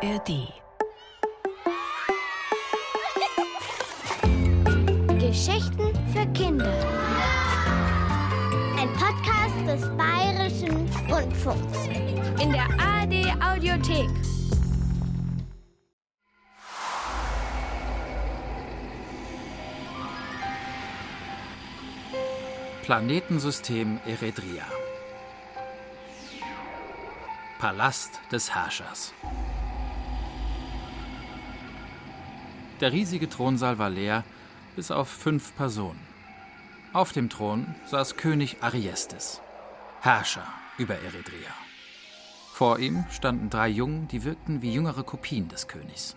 ARD. 0.00 0.52
Geschichten 5.18 5.92
für 6.12 6.24
Kinder. 6.34 6.72
Ein 8.78 8.92
Podcast 8.92 9.66
des 9.66 9.96
Bayerischen 9.96 10.88
Rundfunks. 11.10 11.88
In 12.40 12.52
der 12.52 12.68
ARD 12.78 13.42
Audiothek. 13.42 14.08
Planetensystem 22.84 23.98
Eredria. 24.06 24.64
Palast 27.58 28.20
des 28.30 28.54
Herrschers. 28.54 29.12
Der 32.80 32.92
riesige 32.92 33.28
Thronsaal 33.28 33.78
war 33.78 33.90
leer, 33.90 34.24
bis 34.76 34.90
auf 34.90 35.08
fünf 35.08 35.56
Personen. 35.56 36.00
Auf 36.92 37.12
dem 37.12 37.28
Thron 37.28 37.74
saß 37.86 38.16
König 38.16 38.62
Ariestes, 38.62 39.40
Herrscher 40.00 40.46
über 40.78 40.94
Eredria. 40.94 41.50
Vor 42.52 42.78
ihm 42.78 43.04
standen 43.10 43.50
drei 43.50 43.68
Jungen, 43.68 44.06
die 44.08 44.24
wirkten 44.24 44.62
wie 44.62 44.72
jüngere 44.72 45.02
Kopien 45.02 45.48
des 45.48 45.66
Königs. 45.66 46.16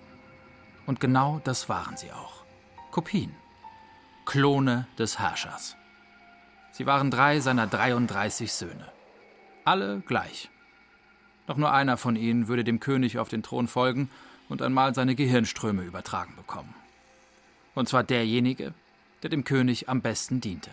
Und 0.85 0.99
genau 0.99 1.41
das 1.43 1.67
waren 1.67 1.97
sie 1.97 2.11
auch. 2.11 2.45
Kopien. 2.91 3.35
Klone 4.25 4.87
des 4.99 5.19
Herrschers. 5.19 5.75
Sie 6.71 6.85
waren 6.85 7.09
drei 7.11 7.39
seiner 7.39 7.67
33 7.67 8.53
Söhne. 8.53 8.91
Alle 9.65 10.01
gleich. 10.01 10.49
Doch 11.47 11.57
nur 11.57 11.71
einer 11.71 11.97
von 11.97 12.15
ihnen 12.15 12.47
würde 12.47 12.63
dem 12.63 12.79
König 12.79 13.17
auf 13.17 13.29
den 13.29 13.43
Thron 13.43 13.67
folgen 13.67 14.09
und 14.51 14.61
einmal 14.61 14.93
seine 14.93 15.15
Gehirnströme 15.15 15.83
übertragen 15.83 16.35
bekommen. 16.35 16.75
Und 17.73 17.87
zwar 17.87 18.03
derjenige, 18.03 18.73
der 19.23 19.29
dem 19.29 19.45
König 19.45 19.87
am 19.87 20.01
besten 20.01 20.41
diente. 20.41 20.71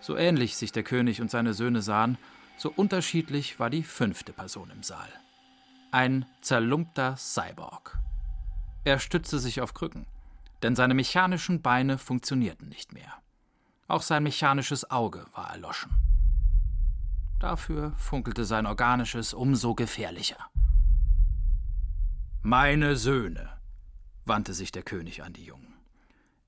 So 0.00 0.18
ähnlich 0.18 0.56
sich 0.56 0.70
der 0.70 0.82
König 0.82 1.22
und 1.22 1.30
seine 1.30 1.54
Söhne 1.54 1.80
sahen, 1.80 2.18
so 2.58 2.70
unterschiedlich 2.70 3.58
war 3.58 3.70
die 3.70 3.82
fünfte 3.82 4.34
Person 4.34 4.70
im 4.70 4.82
Saal. 4.82 5.08
Ein 5.92 6.26
zerlumpter 6.42 7.16
Cyborg. 7.16 7.98
Er 8.84 8.98
stützte 8.98 9.38
sich 9.38 9.62
auf 9.62 9.72
Krücken, 9.72 10.04
denn 10.62 10.76
seine 10.76 10.92
mechanischen 10.92 11.62
Beine 11.62 11.96
funktionierten 11.96 12.68
nicht 12.68 12.92
mehr. 12.92 13.14
Auch 13.88 14.02
sein 14.02 14.22
mechanisches 14.22 14.90
Auge 14.90 15.24
war 15.34 15.50
erloschen. 15.52 15.90
Dafür 17.40 17.92
funkelte 17.96 18.44
sein 18.44 18.66
organisches 18.66 19.32
umso 19.32 19.74
gefährlicher. 19.74 20.50
Meine 22.48 22.94
Söhne, 22.94 23.60
wandte 24.24 24.54
sich 24.54 24.70
der 24.70 24.84
König 24.84 25.24
an 25.24 25.32
die 25.32 25.46
Jungen. 25.46 25.74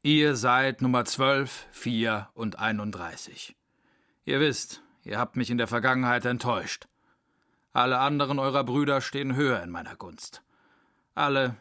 Ihr 0.02 0.36
seid 0.36 0.80
Nummer 0.80 1.04
12, 1.04 1.66
4 1.72 2.28
und 2.34 2.56
31. 2.56 3.56
Ihr 4.24 4.38
wisst, 4.38 4.80
ihr 5.02 5.18
habt 5.18 5.34
mich 5.34 5.50
in 5.50 5.58
der 5.58 5.66
Vergangenheit 5.66 6.24
enttäuscht. 6.24 6.86
Alle 7.72 7.98
anderen 7.98 8.38
eurer 8.38 8.62
Brüder 8.62 9.00
stehen 9.00 9.34
höher 9.34 9.60
in 9.60 9.70
meiner 9.70 9.96
Gunst. 9.96 10.44
Alle 11.16 11.56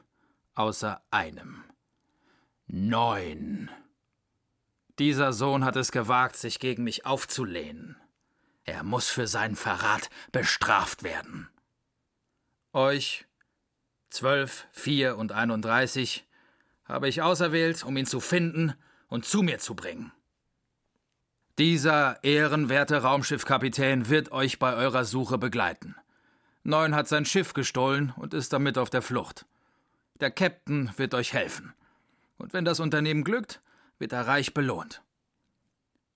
außer 0.54 1.02
einem. 1.10 1.64
Neun. 2.68 3.72
Dieser 5.00 5.34
Sohn 5.34 5.66
hat 5.66 5.78
es 5.78 5.92
gewagt, 5.92 6.36
sich 6.36 6.60
gegen 6.60 6.84
mich 6.84 7.08
aufzulehnen. 7.08 7.98
Er 8.66 8.84
muss 8.84 9.10
für 9.10 9.26
seinen 9.26 9.56
Verrat 9.56 10.12
bestraft 10.32 11.02
werden. 11.02 11.50
Euch, 12.72 13.27
zwölf, 14.18 14.68
vier 14.72 15.18
und 15.18 15.32
einunddreißig, 15.32 16.26
habe 16.86 17.08
ich 17.08 17.22
auserwählt, 17.22 17.83
um 17.83 17.95
ihn 17.98 18.05
zu 18.05 18.20
finden 18.20 18.73
und 19.08 19.26
zu 19.26 19.44
mir 19.44 19.60
zu 19.60 19.76
bringen. 19.76 20.11
Dieser 21.58 22.23
ehrenwerte 22.23 23.02
Raumschiffkapitän 23.02 24.10
wird 24.10 24.32
euch 24.32 24.60
bei 24.60 24.76
eurer 24.76 25.05
Suche 25.05 25.38
begleiten. 25.38 25.95
Neun 26.64 26.95
hat 26.95 27.08
sein 27.08 27.26
Schiff 27.26 27.54
gestohlen 27.54 28.14
und 28.17 28.33
ist 28.33 28.54
damit 28.54 28.78
auf 28.78 28.89
der 28.89 29.02
Flucht. 29.02 29.45
Der 30.20 30.32
Captain 30.32 30.92
wird 30.98 31.14
euch 31.14 31.34
helfen. 31.34 31.73
Und 32.38 32.54
wenn 32.54 32.66
das 32.66 32.80
Unternehmen 32.80 33.23
glückt, 33.23 33.61
wird 33.99 34.14
er 34.14 34.28
reich 34.28 34.54
belohnt. 34.54 35.02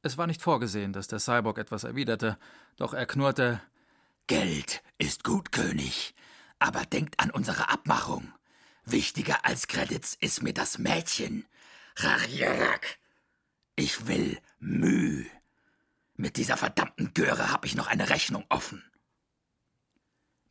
Es 0.03 0.17
war 0.17 0.27
nicht 0.27 0.41
vorgesehen, 0.41 0.93
dass 0.93 1.07
der 1.07 1.19
Cyborg 1.19 1.57
etwas 1.59 1.83
erwiderte, 1.83 2.37
doch 2.77 2.93
er 2.93 3.05
knurrte 3.05 3.61
Geld 4.27 4.83
ist 4.97 5.23
gut, 5.23 5.51
König, 5.51 6.15
aber 6.61 6.85
denkt 6.85 7.19
an 7.19 7.31
unsere 7.31 7.69
Abmachung. 7.69 8.31
Wichtiger 8.85 9.45
als 9.45 9.67
Credits 9.67 10.15
ist 10.15 10.41
mir 10.41 10.53
das 10.53 10.77
Mädchen. 10.77 11.45
Rarierak. 11.95 12.97
Ich 13.75 14.07
will 14.07 14.39
Müh. 14.59 15.25
Mit 16.15 16.37
dieser 16.37 16.57
verdammten 16.57 17.13
Göre 17.13 17.51
habe 17.51 17.67
ich 17.67 17.75
noch 17.75 17.87
eine 17.87 18.09
Rechnung 18.09 18.45
offen. 18.49 18.83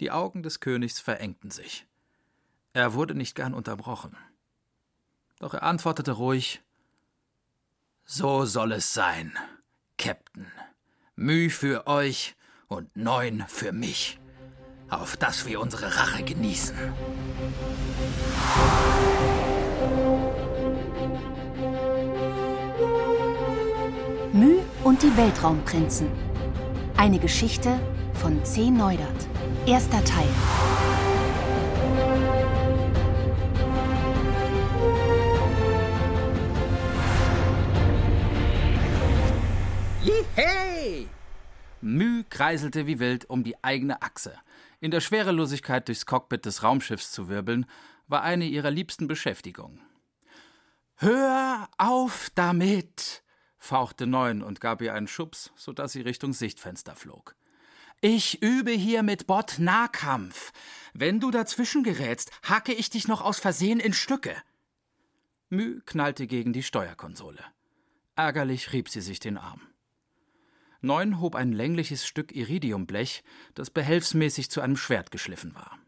Die 0.00 0.10
Augen 0.10 0.42
des 0.42 0.60
Königs 0.60 1.00
verengten 1.00 1.50
sich. 1.50 1.86
Er 2.72 2.94
wurde 2.94 3.14
nicht 3.14 3.34
gern 3.34 3.54
unterbrochen. 3.54 4.16
Doch 5.38 5.54
er 5.54 5.62
antwortete 5.62 6.12
ruhig 6.12 6.62
so 8.12 8.44
soll 8.44 8.72
es 8.72 8.92
sein, 8.92 9.38
Captain. 9.96 10.50
Müh 11.14 11.48
für 11.48 11.86
euch 11.86 12.34
und 12.66 12.96
neun 12.96 13.44
für 13.46 13.70
mich. 13.70 14.19
Auf 14.90 15.16
dass 15.16 15.46
wir 15.46 15.60
unsere 15.60 15.96
Rache 15.96 16.22
genießen. 16.22 16.76
Müh 24.32 24.60
und 24.84 25.02
die 25.02 25.16
Weltraumprinzen. 25.16 26.08
Eine 26.96 27.18
Geschichte 27.18 27.78
von 28.14 28.44
C. 28.44 28.70
Neudert. 28.70 29.26
Erster 29.66 30.04
Teil. 30.04 30.28
Hey! 40.42 41.06
Müh 41.82 42.24
kreiselte 42.30 42.86
wie 42.86 42.98
wild 42.98 43.28
um 43.28 43.44
die 43.44 43.62
eigene 43.62 44.00
Achse. 44.00 44.32
In 44.80 44.90
der 44.90 45.00
Schwerelosigkeit 45.00 45.86
durchs 45.88 46.06
Cockpit 46.06 46.46
des 46.46 46.62
Raumschiffs 46.62 47.12
zu 47.12 47.28
wirbeln, 47.28 47.66
war 48.06 48.22
eine 48.22 48.46
ihrer 48.46 48.70
liebsten 48.70 49.06
Beschäftigungen. 49.06 49.80
Hör 50.96 51.68
auf 51.78 52.30
damit! 52.34 53.22
fauchte 53.58 54.06
Neun 54.06 54.42
und 54.42 54.60
gab 54.60 54.80
ihr 54.80 54.94
einen 54.94 55.06
Schubs, 55.06 55.52
so 55.54 55.72
dass 55.72 55.92
sie 55.92 56.00
Richtung 56.00 56.32
Sichtfenster 56.32 56.96
flog. 56.96 57.36
Ich 58.00 58.42
übe 58.42 58.70
hier 58.70 59.02
mit 59.02 59.26
Bot 59.26 59.58
Nahkampf. 59.58 60.52
Wenn 60.94 61.20
du 61.20 61.30
dazwischen 61.30 61.82
gerätst, 61.82 62.30
hacke 62.42 62.72
ich 62.72 62.88
dich 62.88 63.06
noch 63.06 63.20
aus 63.20 63.38
Versehen 63.38 63.78
in 63.80 63.92
Stücke. 63.92 64.34
Müh 65.50 65.82
knallte 65.84 66.26
gegen 66.26 66.54
die 66.54 66.62
Steuerkonsole. 66.62 67.44
Ärgerlich 68.16 68.72
rieb 68.72 68.88
sie 68.88 69.02
sich 69.02 69.20
den 69.20 69.36
Arm. 69.36 69.69
Neun 70.80 71.20
hob 71.20 71.34
ein 71.34 71.52
längliches 71.52 72.06
Stück 72.06 72.34
Iridiumblech, 72.34 73.22
das 73.54 73.70
behelfsmäßig 73.70 74.50
zu 74.50 74.60
einem 74.60 74.76
Schwert 74.76 75.10
geschliffen 75.10 75.54
war. 75.54 75.78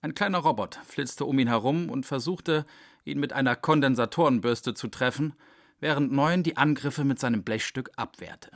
Ein 0.00 0.14
kleiner 0.14 0.38
Robot 0.38 0.80
flitzte 0.84 1.24
um 1.24 1.38
ihn 1.38 1.46
herum 1.46 1.88
und 1.88 2.06
versuchte, 2.06 2.66
ihn 3.04 3.20
mit 3.20 3.32
einer 3.32 3.54
Kondensatorenbürste 3.54 4.74
zu 4.74 4.88
treffen, 4.88 5.34
während 5.78 6.12
Neun 6.12 6.42
die 6.42 6.56
Angriffe 6.56 7.04
mit 7.04 7.20
seinem 7.20 7.44
Blechstück 7.44 7.90
abwehrte. 7.96 8.50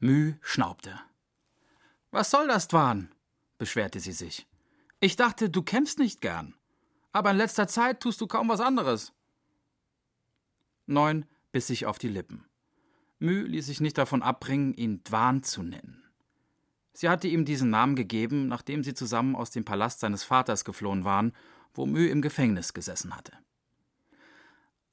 Müh 0.00 0.34
schnaubte. 0.40 0.98
Was 2.10 2.30
soll 2.30 2.48
das, 2.48 2.66
Dwan? 2.66 3.14
beschwerte 3.58 4.00
sie 4.00 4.12
sich. 4.12 4.48
Ich 4.98 5.14
dachte, 5.16 5.50
du 5.50 5.62
kämpfst 5.62 5.98
nicht 5.98 6.20
gern. 6.20 6.54
Aber 7.12 7.30
in 7.30 7.36
letzter 7.36 7.68
Zeit 7.68 8.00
tust 8.00 8.20
du 8.20 8.26
kaum 8.26 8.48
was 8.48 8.60
anderes. 8.60 9.12
Neun 10.86 11.26
biss 11.52 11.68
sich 11.68 11.86
auf 11.86 11.98
die 11.98 12.08
Lippen. 12.08 12.49
Mü 13.20 13.42
ließ 13.42 13.66
sich 13.66 13.80
nicht 13.80 13.98
davon 13.98 14.22
abbringen, 14.22 14.74
ihn 14.74 15.04
Dwan 15.04 15.42
zu 15.42 15.62
nennen. 15.62 16.02
Sie 16.92 17.08
hatte 17.08 17.28
ihm 17.28 17.44
diesen 17.44 17.70
Namen 17.70 17.94
gegeben, 17.94 18.48
nachdem 18.48 18.82
sie 18.82 18.94
zusammen 18.94 19.36
aus 19.36 19.50
dem 19.50 19.64
Palast 19.64 20.00
seines 20.00 20.24
Vaters 20.24 20.64
geflohen 20.64 21.04
waren, 21.04 21.32
wo 21.74 21.86
Mü 21.86 22.08
im 22.08 22.22
Gefängnis 22.22 22.74
gesessen 22.74 23.14
hatte. 23.14 23.32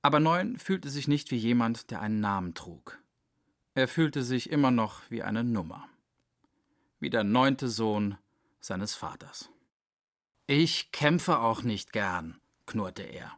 Aber 0.01 0.19
Neun 0.19 0.57
fühlte 0.57 0.89
sich 0.89 1.07
nicht 1.07 1.31
wie 1.31 1.37
jemand, 1.37 1.89
der 1.89 2.01
einen 2.01 2.19
Namen 2.19 2.53
trug. 2.53 2.99
Er 3.73 3.87
fühlte 3.87 4.23
sich 4.23 4.49
immer 4.49 4.71
noch 4.71 5.01
wie 5.09 5.23
eine 5.23 5.43
Nummer. 5.43 5.87
Wie 6.99 7.09
der 7.09 7.23
neunte 7.23 7.67
Sohn 7.69 8.17
seines 8.59 8.95
Vaters. 8.95 9.49
Ich 10.47 10.91
kämpfe 10.91 11.39
auch 11.39 11.63
nicht 11.63 11.91
gern, 11.91 12.39
knurrte 12.65 13.03
er. 13.03 13.37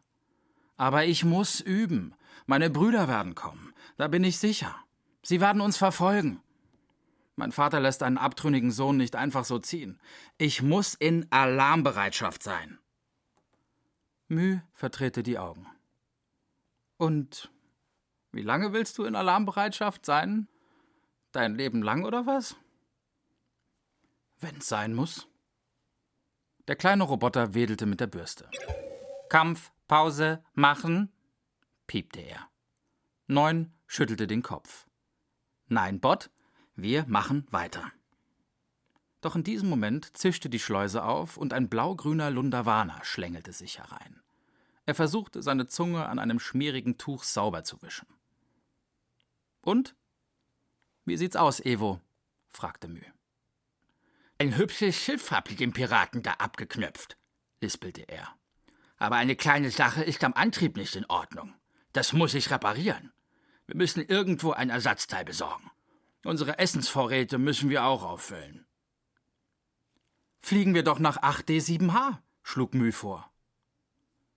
Aber 0.78 1.06
ich 1.06 1.26
muss 1.26 1.60
üben. 1.60 2.14
Meine 2.46 2.70
Brüder 2.70 3.08
werden 3.08 3.36
kommen. 3.36 3.74
Da 3.98 4.08
bin 4.08 4.24
ich 4.24 4.38
sicher. 4.38 4.76
Sie 5.22 5.42
werden 5.42 5.62
uns 5.62 5.78
verfolgen. 5.78 6.42
Mein 7.36 7.52
Vater 7.52 7.80
lässt 7.80 8.04
einen 8.04 8.18
abtrünnigen 8.18 8.72
Sohn 8.72 8.98
nicht 8.98 9.16
einfach 9.16 9.46
so 9.46 9.60
ziehen. 9.60 10.00
Ich 10.38 10.62
muss 10.62 10.94
in 10.94 11.26
Alarmbereitschaft 11.32 12.44
sein. 12.44 12.80
Müh 14.28 14.60
verdrehte 14.74 15.24
die 15.24 15.40
Augen. 15.40 15.66
Und 16.98 17.50
wie 18.32 18.42
lange 18.42 18.74
willst 18.74 18.98
du 18.98 19.06
in 19.06 19.16
Alarmbereitschaft 19.16 20.06
sein? 20.06 20.48
Dein 21.32 21.56
Leben 21.56 21.82
lang 21.82 22.04
oder 22.04 22.26
was? 22.26 22.56
Wenn's 24.40 24.68
sein 24.68 24.94
muss. 24.94 25.28
Der 26.68 26.76
kleine 26.76 27.04
Roboter 27.04 27.54
wedelte 27.54 27.86
mit 27.86 28.00
der 28.00 28.08
Bürste. 28.08 28.50
Kampf, 29.30 29.72
Pause, 29.88 30.44
machen, 30.54 31.12
piepte 31.90 32.22
er. 32.22 32.48
Neun 33.26 33.74
schüttelte 33.88 34.28
den 34.28 34.44
Kopf. 34.44 34.88
Nein, 35.68 36.00
Bot, 36.00 36.30
wir 36.76 37.06
machen 37.08 37.48
weiter. 37.50 37.92
Doch 39.22 39.36
in 39.36 39.44
diesem 39.44 39.70
Moment 39.70 40.16
zischte 40.16 40.50
die 40.50 40.60
Schleuse 40.60 41.04
auf 41.04 41.36
und 41.36 41.52
ein 41.52 41.68
blaugrüner 41.68 42.30
Lundawana 42.30 43.04
schlängelte 43.04 43.54
sich 43.54 43.80
herein. 43.80 44.22
Er 44.86 44.94
versuchte, 44.94 45.42
seine 45.42 45.68
Zunge 45.68 46.06
an 46.06 46.20
einem 46.20 46.40
schmierigen 46.40 46.98
Tuch 47.00 47.24
sauber 47.24 47.64
zu 47.64 47.82
wischen. 47.82 48.08
Und? 49.62 49.96
Wie 51.06 51.18
sieht's 51.18 51.36
aus, 51.36 51.60
Evo? 51.60 52.00
fragte 52.48 52.88
Mü. 52.88 53.02
Ein 54.38 54.58
hübsches 54.58 54.96
Schiff 54.96 55.32
habt 55.32 55.50
ihr 55.50 55.58
dem 55.58 55.74
Piraten 55.74 56.22
da 56.22 56.34
abgeknöpft, 56.34 57.18
lispelte 57.62 58.04
er. 58.04 58.36
Aber 58.98 59.16
eine 59.16 59.36
kleine 59.36 59.72
Sache 59.72 60.04
ist 60.04 60.24
am 60.24 60.34
Antrieb 60.34 60.78
nicht 60.78 60.96
in 60.96 61.06
Ordnung. 61.06 61.59
Das 62.00 62.14
muss 62.14 62.34
ich 62.34 62.50
reparieren. 62.50 63.12
Wir 63.68 63.76
müssen 63.76 64.02
irgendwo 64.02 64.52
ein 64.54 64.70
Ersatzteil 64.70 65.26
besorgen. 65.26 65.70
Unsere 66.24 66.58
Essensvorräte 66.58 67.38
müssen 67.38 67.70
wir 67.70 67.84
auch 67.84 68.04
auffüllen. 68.04 68.66
Fliegen 70.40 70.74
wir 70.74 70.84
doch 70.84 71.00
nach 71.00 71.18
8D7H, 71.18 72.20
schlug 72.42 72.74
Mü 72.74 72.94
vor. 72.94 73.30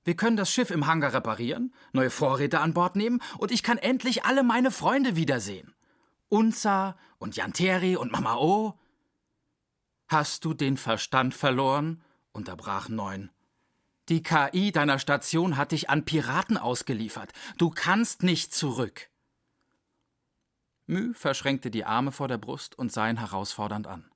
Wir 0.03 0.17
können 0.17 0.37
das 0.37 0.51
Schiff 0.51 0.73
im 0.73 0.89
Hangar 0.89 1.15
reparieren, 1.15 1.73
neue 1.93 2.11
Vorräte 2.11 2.59
an 2.59 2.75
Bord 2.75 2.97
nehmen 2.97 3.23
und 3.39 3.53
ich 3.53 3.63
kann 3.63 3.79
endlich 3.79 4.25
alle 4.25 4.43
meine 4.43 4.73
Freunde 4.73 5.15
wiedersehen. 5.15 5.73
Unza 6.29 6.99
und 7.19 7.37
Janteri 7.37 7.95
und 7.95 8.11
Mama 8.11 8.39
O. 8.39 8.77
Hast 10.09 10.45
du 10.45 10.53
den 10.53 10.77
Verstand 10.77 11.33
verloren? 11.33 12.03
unterbrach 12.33 12.89
Neun. 12.89 13.31
Die 14.09 14.23
KI 14.23 14.73
deiner 14.73 14.99
Station 14.99 15.57
hat 15.57 15.73
dich 15.73 15.89
an 15.89 16.05
Piraten 16.05 16.57
ausgeliefert. 16.57 17.33
Du 17.57 17.71
kannst 17.71 18.23
nicht 18.23 18.53
zurück. 18.53 19.09
Mü 20.87 21.15
verschränkte 21.15 21.71
die 21.71 21.85
Arme 21.85 22.11
vor 22.11 22.29
der 22.29 22.39
Brust 22.39 22.77
und 22.79 22.93
sah 22.93 23.09
ihn 23.09 23.19
herausfordernd 23.19 23.87
an. 23.87 24.11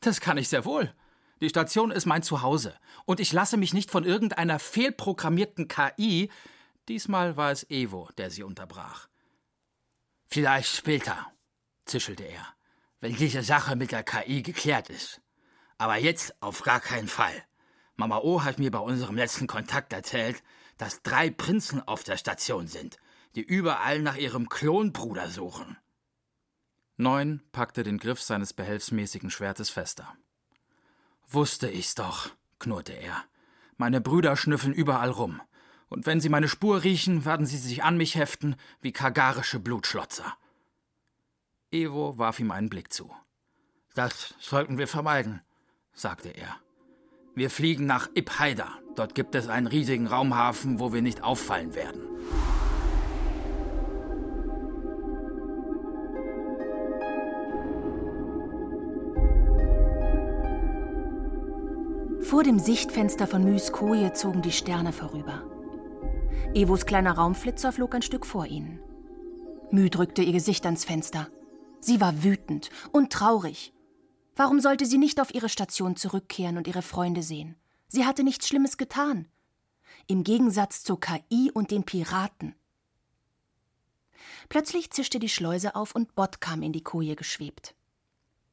Das 0.00 0.20
kann 0.20 0.36
ich 0.36 0.48
sehr 0.48 0.64
wohl. 0.64 0.94
Die 1.40 1.48
Station 1.48 1.90
ist 1.90 2.06
mein 2.06 2.22
Zuhause 2.22 2.74
und 3.04 3.18
ich 3.18 3.32
lasse 3.32 3.56
mich 3.56 3.72
nicht 3.74 3.90
von 3.90 4.04
irgendeiner 4.04 4.58
fehlprogrammierten 4.58 5.68
KI. 5.68 6.30
Diesmal 6.88 7.36
war 7.36 7.50
es 7.50 7.68
Evo, 7.70 8.08
der 8.18 8.30
sie 8.30 8.42
unterbrach. 8.42 9.08
Vielleicht 10.26 10.76
später, 10.76 11.32
zischelte 11.84 12.24
er, 12.24 12.46
wenn 13.00 13.16
diese 13.16 13.42
Sache 13.42 13.74
mit 13.74 13.92
der 13.92 14.04
KI 14.04 14.42
geklärt 14.42 14.88
ist. 14.88 15.20
Aber 15.78 15.96
jetzt 15.96 16.40
auf 16.40 16.62
gar 16.62 16.80
keinen 16.80 17.08
Fall. 17.08 17.44
Mama 17.96 18.18
O 18.18 18.42
hat 18.42 18.58
mir 18.58 18.70
bei 18.70 18.78
unserem 18.78 19.16
letzten 19.16 19.46
Kontakt 19.46 19.92
erzählt, 19.92 20.42
dass 20.78 21.02
drei 21.02 21.30
Prinzen 21.30 21.86
auf 21.86 22.02
der 22.02 22.16
Station 22.16 22.66
sind, 22.66 22.96
die 23.34 23.42
überall 23.42 24.00
nach 24.00 24.16
ihrem 24.16 24.48
Klonbruder 24.48 25.28
suchen. 25.30 25.76
Neun 26.96 27.42
packte 27.52 27.82
den 27.82 27.98
Griff 27.98 28.20
seines 28.20 28.52
behelfsmäßigen 28.52 29.30
Schwertes 29.30 29.70
fester. 29.70 30.16
Wusste 31.28 31.70
ich's 31.70 31.94
doch, 31.94 32.30
knurrte 32.58 32.92
er. 32.92 33.24
Meine 33.76 34.00
Brüder 34.00 34.36
schnüffeln 34.36 34.74
überall 34.74 35.10
rum. 35.10 35.40
Und 35.88 36.06
wenn 36.06 36.20
sie 36.20 36.28
meine 36.28 36.48
Spur 36.48 36.84
riechen, 36.84 37.24
werden 37.24 37.46
sie 37.46 37.58
sich 37.58 37.82
an 37.82 37.96
mich 37.96 38.14
heften 38.14 38.56
wie 38.80 38.92
kagarische 38.92 39.58
Blutschlotzer. 39.58 40.36
Evo 41.70 42.18
warf 42.18 42.38
ihm 42.38 42.50
einen 42.50 42.68
Blick 42.68 42.92
zu. 42.92 43.14
Das 43.94 44.34
sollten 44.38 44.78
wir 44.78 44.88
vermeiden, 44.88 45.42
sagte 45.92 46.30
er. 46.30 46.56
Wir 47.34 47.48
fliegen 47.48 47.86
nach 47.86 48.10
Ibhaida. 48.14 48.68
Dort 48.94 49.14
gibt 49.14 49.34
es 49.34 49.48
einen 49.48 49.66
riesigen 49.66 50.06
Raumhafen, 50.06 50.78
wo 50.78 50.92
wir 50.92 51.00
nicht 51.00 51.22
auffallen 51.22 51.74
werden. 51.74 52.02
Vor 62.20 62.42
dem 62.42 62.58
Sichtfenster 62.58 63.26
von 63.26 63.44
Müs 63.44 63.72
Koje 63.72 64.12
zogen 64.12 64.42
die 64.42 64.52
Sterne 64.52 64.92
vorüber. 64.92 65.42
Evos 66.52 66.84
kleiner 66.84 67.12
Raumflitzer 67.12 67.72
flog 67.72 67.94
ein 67.94 68.02
Stück 68.02 68.26
vor 68.26 68.46
ihnen. 68.46 68.78
Mü 69.70 69.88
drückte 69.88 70.22
ihr 70.22 70.32
Gesicht 70.32 70.66
ans 70.66 70.84
Fenster. 70.84 71.28
Sie 71.80 71.98
war 72.00 72.22
wütend 72.24 72.68
und 72.92 73.10
traurig. 73.10 73.72
Warum 74.34 74.60
sollte 74.60 74.86
sie 74.86 74.98
nicht 74.98 75.20
auf 75.20 75.34
ihre 75.34 75.48
Station 75.48 75.96
zurückkehren 75.96 76.56
und 76.56 76.66
ihre 76.66 76.82
Freunde 76.82 77.22
sehen? 77.22 77.56
Sie 77.88 78.06
hatte 78.06 78.24
nichts 78.24 78.48
Schlimmes 78.48 78.76
getan. 78.76 79.28
Im 80.06 80.24
Gegensatz 80.24 80.82
zur 80.82 80.98
KI 80.98 81.50
und 81.52 81.70
den 81.70 81.84
Piraten. 81.84 82.54
Plötzlich 84.48 84.90
zischte 84.90 85.18
die 85.18 85.28
Schleuse 85.28 85.74
auf 85.74 85.94
und 85.94 86.14
Bott 86.14 86.40
kam 86.40 86.62
in 86.62 86.72
die 86.72 86.82
Koje 86.82 87.16
geschwebt. 87.16 87.74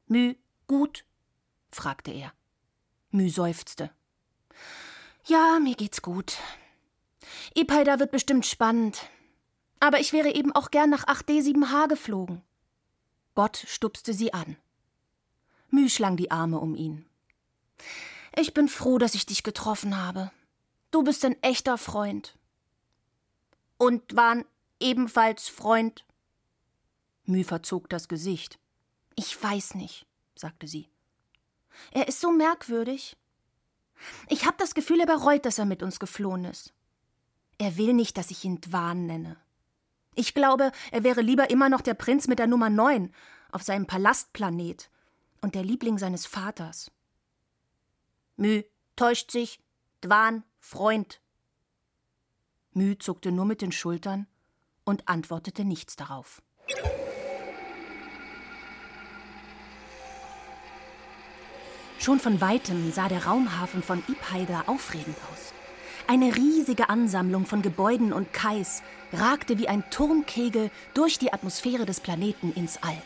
Mü, 0.06 0.34
gut? 0.66 1.04
fragte 1.72 2.10
er. 2.10 2.32
Mü 3.10 3.30
seufzte. 3.30 3.90
Ja, 5.26 5.58
mir 5.60 5.74
geht's 5.74 6.02
gut. 6.02 6.38
Ipaida 7.54 7.98
wird 7.98 8.10
bestimmt 8.10 8.46
spannend. 8.46 9.08
Aber 9.78 10.00
ich 10.00 10.12
wäre 10.12 10.34
eben 10.34 10.52
auch 10.52 10.70
gern 10.70 10.90
nach 10.90 11.06
8D7H 11.06 11.88
geflogen. 11.88 12.42
Bott 13.34 13.64
stupste 13.66 14.12
sie 14.12 14.34
an. 14.34 14.56
Mü 15.70 15.88
schlang 15.88 16.16
die 16.16 16.30
Arme 16.30 16.58
um 16.58 16.74
ihn. 16.74 17.06
Ich 18.36 18.54
bin 18.54 18.68
froh, 18.68 18.98
dass 18.98 19.14
ich 19.14 19.26
dich 19.26 19.42
getroffen 19.42 19.96
habe. 19.96 20.30
Du 20.90 21.02
bist 21.02 21.24
ein 21.24 21.40
echter 21.42 21.78
Freund. 21.78 22.36
Und 23.78 24.14
waren 24.14 24.44
ebenfalls 24.78 25.48
Freund. 25.48 26.04
Mü 27.24 27.44
verzog 27.44 27.88
das 27.88 28.08
Gesicht. 28.08 28.58
Ich 29.16 29.40
weiß 29.42 29.74
nicht, 29.74 30.06
sagte 30.34 30.66
sie. 30.66 30.88
Er 31.92 32.08
ist 32.08 32.20
so 32.20 32.32
merkwürdig. 32.32 33.16
Ich 34.28 34.46
habe 34.46 34.56
das 34.58 34.74
Gefühl, 34.74 35.00
er 35.00 35.06
bereut, 35.06 35.44
dass 35.44 35.58
er 35.58 35.66
mit 35.66 35.82
uns 35.82 36.00
geflohen 36.00 36.44
ist. 36.44 36.72
Er 37.58 37.76
will 37.76 37.92
nicht, 37.92 38.16
dass 38.16 38.30
ich 38.30 38.44
ihn 38.44 38.60
Dwan 38.60 39.06
nenne. 39.06 39.36
Ich 40.14 40.34
glaube, 40.34 40.72
er 40.90 41.04
wäre 41.04 41.20
lieber 41.20 41.50
immer 41.50 41.68
noch 41.68 41.82
der 41.82 41.94
Prinz 41.94 42.26
mit 42.26 42.38
der 42.38 42.46
Nummer 42.46 42.70
9 42.70 43.12
auf 43.52 43.62
seinem 43.62 43.86
Palastplanet 43.86 44.90
und 45.40 45.54
der 45.54 45.64
Liebling 45.64 45.98
seines 45.98 46.26
Vaters. 46.26 46.90
Mü 48.36 48.62
täuscht 48.96 49.30
sich, 49.30 49.60
Dwan 50.00 50.44
Freund. 50.58 51.20
Mü 52.72 52.96
zuckte 52.98 53.32
nur 53.32 53.44
mit 53.44 53.62
den 53.62 53.72
Schultern 53.72 54.26
und 54.84 55.08
antwortete 55.08 55.64
nichts 55.64 55.96
darauf. 55.96 56.42
Schon 61.98 62.18
von 62.18 62.40
weitem 62.40 62.92
sah 62.92 63.08
der 63.08 63.26
Raumhafen 63.26 63.82
von 63.82 64.02
Ibhaida 64.08 64.64
aufregend 64.68 65.16
aus. 65.30 65.52
Eine 66.06 66.34
riesige 66.34 66.88
Ansammlung 66.88 67.44
von 67.44 67.60
Gebäuden 67.60 68.14
und 68.14 68.32
Kais 68.32 68.82
ragte 69.12 69.58
wie 69.58 69.68
ein 69.68 69.88
Turmkegel 69.90 70.70
durch 70.94 71.18
die 71.18 71.32
Atmosphäre 71.32 71.84
des 71.84 72.00
Planeten 72.00 72.52
ins 72.52 72.82
All. 72.82 73.00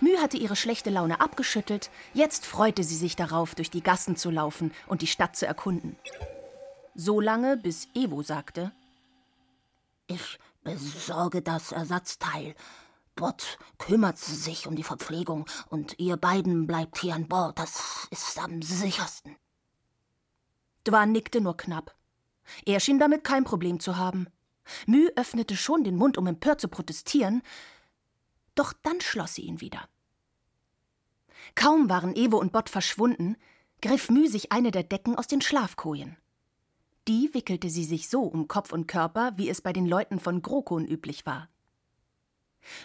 Mü 0.00 0.16
hatte 0.18 0.36
ihre 0.36 0.56
schlechte 0.56 0.90
Laune 0.90 1.20
abgeschüttelt, 1.20 1.90
jetzt 2.12 2.46
freute 2.46 2.84
sie 2.84 2.96
sich 2.96 3.16
darauf, 3.16 3.54
durch 3.54 3.70
die 3.70 3.82
Gassen 3.82 4.16
zu 4.16 4.30
laufen 4.30 4.72
und 4.86 5.02
die 5.02 5.06
Stadt 5.06 5.36
zu 5.36 5.46
erkunden. 5.46 5.96
So 6.94 7.20
lange, 7.20 7.56
bis 7.56 7.88
Evo 7.94 8.22
sagte: 8.22 8.72
Ich 10.06 10.38
besorge 10.62 11.42
das 11.42 11.72
Ersatzteil 11.72 12.54
Bot 13.16 13.58
kümmert 13.78 14.18
sich 14.18 14.66
um 14.66 14.74
die 14.74 14.82
Verpflegung 14.82 15.46
und 15.68 15.98
ihr 15.98 16.16
beiden 16.16 16.66
bleibt 16.66 16.98
hier 16.98 17.14
an 17.14 17.28
Bord. 17.28 17.58
Das 17.58 18.08
ist 18.10 18.38
am 18.38 18.60
sichersten. 18.60 19.36
Dwan 20.84 21.12
nickte 21.12 21.40
nur 21.40 21.56
knapp. 21.56 21.94
Er 22.66 22.80
schien 22.80 22.98
damit 22.98 23.24
kein 23.24 23.44
Problem 23.44 23.78
zu 23.78 23.96
haben. 23.96 24.26
Mü 24.86 25.08
öffnete 25.14 25.56
schon 25.56 25.84
den 25.84 25.96
Mund, 25.96 26.18
um 26.18 26.26
empört 26.26 26.60
zu 26.60 26.68
protestieren, 26.68 27.42
doch 28.54 28.72
dann 28.82 29.00
schloss 29.00 29.34
sie 29.34 29.42
ihn 29.42 29.60
wieder. 29.60 29.88
Kaum 31.54 31.88
waren 31.88 32.16
Evo 32.16 32.38
und 32.38 32.52
Bot 32.52 32.68
verschwunden, 32.68 33.36
griff 33.82 34.10
Mü 34.10 34.28
sich 34.28 34.52
eine 34.52 34.70
der 34.70 34.82
Decken 34.82 35.16
aus 35.16 35.26
den 35.26 35.40
Schlafkojen. 35.40 36.16
Die 37.06 37.34
wickelte 37.34 37.68
sie 37.68 37.84
sich 37.84 38.08
so 38.08 38.22
um 38.22 38.48
Kopf 38.48 38.72
und 38.72 38.86
Körper, 38.86 39.32
wie 39.36 39.50
es 39.50 39.60
bei 39.60 39.72
den 39.72 39.86
Leuten 39.86 40.18
von 40.18 40.40
Grokon 40.40 40.86
üblich 40.86 41.26
war. 41.26 41.50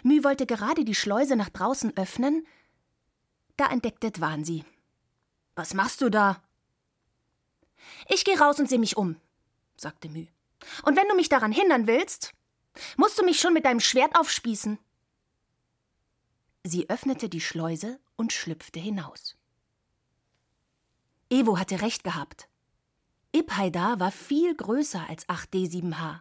Mü 0.02 0.22
wollte 0.24 0.44
gerade 0.44 0.84
die 0.84 0.94
Schleuse 0.94 1.36
nach 1.36 1.48
draußen 1.48 1.96
öffnen, 1.96 2.46
da 3.56 3.66
entdeckte 3.68 4.10
Dwan 4.10 4.44
sie. 4.44 4.64
Was 5.54 5.74
machst 5.74 6.02
du 6.02 6.10
da? 6.10 6.42
Ich 8.08 8.24
geh 8.24 8.34
raus 8.36 8.58
und 8.58 8.68
seh 8.68 8.78
mich 8.78 8.96
um, 8.96 9.16
sagte 9.76 10.08
Mü. 10.08 10.26
Und 10.84 10.96
wenn 10.96 11.08
du 11.08 11.16
mich 11.16 11.30
daran 11.30 11.52
hindern 11.52 11.86
willst, 11.86 12.32
musst 12.96 13.18
du 13.18 13.24
mich 13.24 13.40
schon 13.40 13.54
mit 13.54 13.64
deinem 13.64 13.80
Schwert 13.80 14.16
aufspießen. 14.16 14.78
Sie 16.64 16.90
öffnete 16.90 17.28
die 17.28 17.40
Schleuse 17.40 17.98
und 18.16 18.32
schlüpfte 18.32 18.80
hinaus. 18.80 19.36
Evo 21.30 21.58
hatte 21.58 21.80
recht 21.80 22.04
gehabt. 22.04 22.48
Ibhaidar 23.32 24.00
war 24.00 24.10
viel 24.10 24.54
größer 24.54 25.08
als 25.08 25.28
8D7H. 25.28 26.20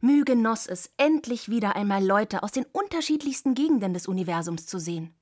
Mü 0.00 0.24
genoss 0.24 0.66
es, 0.66 0.90
endlich 0.96 1.48
wieder 1.48 1.76
einmal 1.76 2.04
Leute 2.04 2.42
aus 2.42 2.52
den 2.52 2.66
unterschiedlichsten 2.72 3.54
Gegenden 3.54 3.94
des 3.94 4.06
Universums 4.06 4.66
zu 4.66 4.78
sehen. 4.78 5.14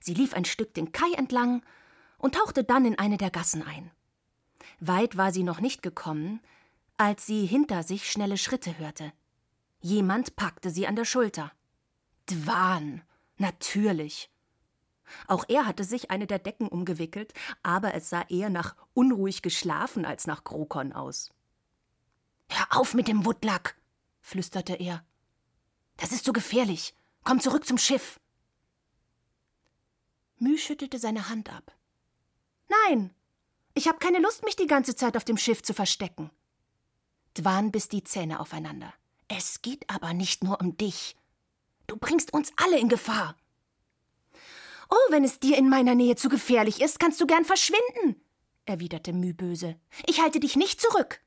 Sie 0.00 0.14
lief 0.14 0.32
ein 0.32 0.44
Stück 0.44 0.72
den 0.74 0.92
Kai 0.92 1.12
entlang 1.16 1.62
und 2.18 2.36
tauchte 2.36 2.64
dann 2.64 2.86
in 2.86 2.98
eine 2.98 3.18
der 3.18 3.30
Gassen 3.30 3.62
ein. 3.62 3.90
Weit 4.80 5.16
war 5.16 5.32
sie 5.32 5.42
noch 5.42 5.60
nicht 5.60 5.82
gekommen, 5.82 6.40
als 6.96 7.26
sie 7.26 7.44
hinter 7.44 7.82
sich 7.82 8.10
schnelle 8.10 8.38
Schritte 8.38 8.78
hörte. 8.78 9.12
Jemand 9.80 10.36
packte 10.36 10.70
sie 10.70 10.86
an 10.86 10.96
der 10.96 11.04
Schulter. 11.04 11.52
Dwan, 12.26 13.02
natürlich. 13.38 14.30
Auch 15.28 15.44
er 15.48 15.66
hatte 15.66 15.84
sich 15.84 16.10
eine 16.10 16.26
der 16.26 16.38
Decken 16.38 16.68
umgewickelt, 16.68 17.32
aber 17.62 17.94
es 17.94 18.10
sah 18.10 18.22
eher 18.22 18.50
nach 18.50 18.74
unruhig 18.94 19.42
geschlafen 19.42 20.04
als 20.04 20.26
nach 20.26 20.44
Grokon 20.44 20.92
aus. 20.92 21.32
Hör 22.48 22.66
auf 22.76 22.94
mit 22.94 23.08
dem 23.08 23.24
Wuttlack, 23.24 23.76
flüsterte 24.20 24.74
er. 24.74 25.04
Das 25.96 26.12
ist 26.12 26.24
so 26.24 26.32
gefährlich. 26.32 26.94
Komm 27.24 27.40
zurück 27.40 27.66
zum 27.66 27.78
Schiff. 27.78 28.20
Mü 30.38 30.58
schüttelte 30.58 30.98
seine 30.98 31.28
Hand 31.28 31.52
ab. 31.52 31.74
Nein, 32.68 33.14
ich 33.74 33.88
habe 33.88 33.98
keine 33.98 34.18
Lust, 34.18 34.44
mich 34.44 34.56
die 34.56 34.66
ganze 34.66 34.96
Zeit 34.96 35.16
auf 35.16 35.24
dem 35.24 35.36
Schiff 35.36 35.62
zu 35.62 35.74
verstecken. 35.74 36.30
Dwan 37.34 37.72
biss 37.72 37.88
die 37.88 38.04
Zähne 38.04 38.40
aufeinander. 38.40 38.92
Es 39.28 39.60
geht 39.60 39.88
aber 39.90 40.14
nicht 40.14 40.44
nur 40.44 40.60
um 40.60 40.76
dich. 40.76 41.16
Du 41.86 41.96
bringst 41.96 42.32
uns 42.32 42.52
alle 42.56 42.78
in 42.78 42.88
Gefahr. 42.88 43.36
Oh, 44.88 45.10
wenn 45.10 45.24
es 45.24 45.40
dir 45.40 45.56
in 45.56 45.68
meiner 45.68 45.94
Nähe 45.94 46.16
zu 46.16 46.28
gefährlich 46.28 46.80
ist, 46.80 47.00
kannst 47.00 47.20
du 47.20 47.26
gern 47.26 47.44
verschwinden, 47.44 48.20
erwiderte 48.66 49.12
Mü 49.12 49.34
böse. 49.34 49.78
Ich 50.06 50.20
halte 50.20 50.40
dich 50.40 50.56
nicht 50.56 50.80
zurück. 50.80 51.20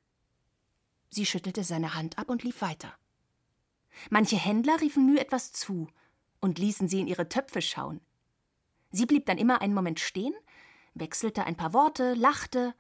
Sie 1.10 1.26
schüttelte 1.26 1.64
seine 1.64 1.96
Hand 1.96 2.18
ab 2.18 2.30
und 2.30 2.44
lief 2.44 2.62
weiter. 2.62 2.94
Manche 4.10 4.38
Händler 4.38 4.80
riefen 4.80 5.06
Mü 5.06 5.18
etwas 5.18 5.52
zu 5.52 5.88
und 6.40 6.60
ließen 6.60 6.88
sie 6.88 7.02
in 7.02 7.08
ihre 7.08 7.28
Töpfe 7.28 7.62
schauen. 7.62 8.00
Sie 8.92 9.06
blieb 9.06 9.26
dann 9.26 9.38
immer 9.38 9.62
einen 9.62 9.74
Moment 9.74 10.00
stehen, 10.00 10.34
wechselte 10.94 11.46
ein 11.46 11.58
paar 11.58 11.74
Worte, 11.74 12.14
lachte, 12.14 12.74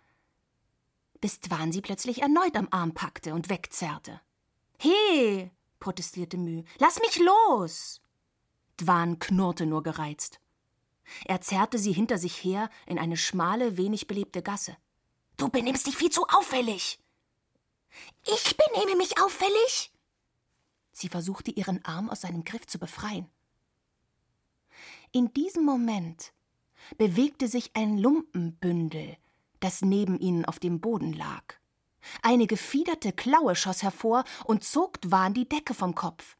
bis 1.19 1.41
Dwan 1.41 1.71
sie 1.71 1.81
plötzlich 1.81 2.21
erneut 2.21 2.55
am 2.55 2.67
Arm 2.71 2.93
packte 2.93 3.33
und 3.33 3.49
wegzerrte. 3.49 4.21
He, 4.77 5.51
protestierte 5.79 6.37
Mü, 6.37 6.63
lass 6.77 6.99
mich 6.99 7.19
los! 7.19 8.01
Dwan 8.77 9.19
knurrte 9.19 9.65
nur 9.65 9.83
gereizt. 9.83 10.39
Er 11.25 11.41
zerrte 11.41 11.77
sie 11.77 11.91
hinter 11.91 12.17
sich 12.17 12.43
her 12.43 12.69
in 12.85 12.99
eine 12.99 13.17
schmale, 13.17 13.77
wenig 13.77 14.07
belebte 14.07 14.41
Gasse. 14.41 14.77
Du 15.37 15.49
benimmst 15.49 15.87
dich 15.87 15.97
viel 15.97 16.11
zu 16.11 16.25
auffällig. 16.27 16.99
Ich 18.25 18.55
benehme 18.57 18.95
mich 18.97 19.19
auffällig? 19.21 19.91
Sie 20.91 21.09
versuchte 21.09 21.51
ihren 21.51 21.83
Arm 21.85 22.09
aus 22.09 22.21
seinem 22.21 22.43
Griff 22.43 22.67
zu 22.67 22.77
befreien. 22.77 23.29
In 25.11 25.33
diesem 25.33 25.63
Moment 25.65 26.33
bewegte 26.97 27.47
sich 27.47 27.71
ein 27.75 27.97
Lumpenbündel, 27.97 29.17
das 29.59 29.81
neben 29.81 30.19
ihnen 30.19 30.45
auf 30.45 30.59
dem 30.59 30.79
Boden 30.79 31.13
lag. 31.13 31.58
Eine 32.21 32.47
gefiederte 32.47 33.13
Klaue 33.13 33.55
schoss 33.55 33.83
hervor 33.83 34.23
und 34.45 34.63
zog 34.63 34.99
Dwan 35.01 35.33
die 35.33 35.47
Decke 35.47 35.73
vom 35.73 35.95
Kopf. 35.95 36.35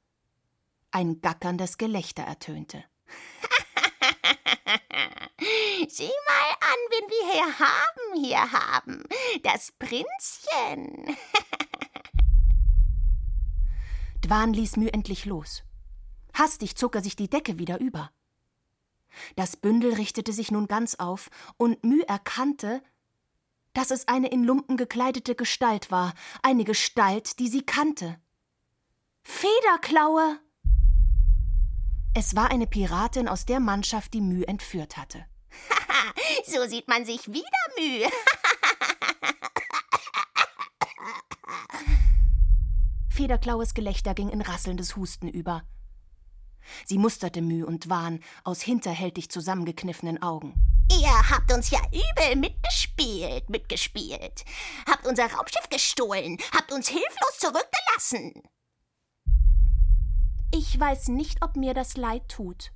Ein 0.92 1.22
gackerndes 1.22 1.78
Gelächter 1.78 2.24
ertönte. 2.24 2.84
Sieh 5.88 6.12
mal 6.28 6.52
an, 6.62 6.80
wen 6.90 7.10
wir 7.10 7.32
hier 7.32 7.60
haben, 7.60 8.24
hier 8.24 8.52
haben. 8.52 9.04
Das 9.44 9.72
Prinzchen. 9.72 11.16
Dwan 14.22 14.54
ließ 14.54 14.78
Mü 14.78 14.88
endlich 14.88 15.26
los. 15.26 15.64
Hastig 16.34 16.76
zog 16.76 16.96
er 16.96 17.02
sich 17.02 17.16
die 17.16 17.30
Decke 17.30 17.58
wieder 17.58 17.80
über. 17.80 18.12
Das 19.36 19.58
Bündel 19.58 19.94
richtete 19.94 20.34
sich 20.34 20.52
nun 20.52 20.68
ganz 20.68 20.96
auf, 20.96 21.30
und 21.58 21.84
Mü 21.84 22.02
erkannte, 22.02 22.84
dass 23.80 23.92
es 23.92 24.10
eine 24.10 24.28
in 24.28 24.44
Lumpen 24.44 24.76
gekleidete 24.76 25.36
Gestalt 25.36 25.90
war, 25.90 26.14
eine 26.44 26.66
Gestalt, 26.66 27.40
die 27.40 27.48
sie 27.48 27.62
kannte. 27.62 28.20
Federklaue! 29.24 30.38
Es 32.14 32.36
war 32.36 32.52
eine 32.52 32.68
Piratin 32.68 33.30
aus 33.30 33.46
der 33.46 33.62
Mannschaft, 33.62 34.14
die 34.14 34.20
Mü 34.20 34.44
entführt 34.44 34.98
hatte. 34.98 35.26
so 36.46 36.68
sieht 36.68 36.90
man 36.90 37.06
sich 37.06 37.32
wieder, 37.32 37.46
Mü. 37.78 38.06
Federklaues 43.10 43.74
Gelächter 43.74 44.14
ging 44.14 44.28
in 44.28 44.42
rasselndes 44.42 44.98
Husten 44.98 45.30
über. 45.30 45.64
Sie 46.86 46.98
musterte 46.98 47.42
Mü 47.42 47.64
und 47.64 47.90
Wahn 47.90 48.20
aus 48.44 48.60
hinterhältig 48.62 49.30
zusammengekniffenen 49.30 50.22
Augen. 50.22 50.69
Ihr 50.92 51.30
habt 51.30 51.52
uns 51.52 51.70
ja 51.70 51.80
übel 51.92 52.36
mitgespielt, 52.36 53.50
mitgespielt. 53.50 54.44
Habt 54.90 55.06
unser 55.06 55.32
Raumschiff 55.32 55.70
gestohlen, 55.70 56.38
habt 56.56 56.72
uns 56.72 56.88
hilflos 56.88 57.38
zurückgelassen. 57.38 58.44
Ich 60.52 60.80
weiß 60.80 61.10
nicht, 61.10 61.44
ob 61.44 61.56
mir 61.56 61.74
das 61.76 61.96
leid 61.96 62.28
tut, 62.28 62.72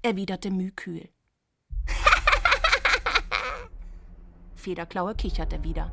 erwiderte 0.00 0.50
Mü 0.50 0.70
kühl. 0.70 1.10
Federklaue 4.54 5.14
kicherte 5.14 5.62
wieder. 5.62 5.92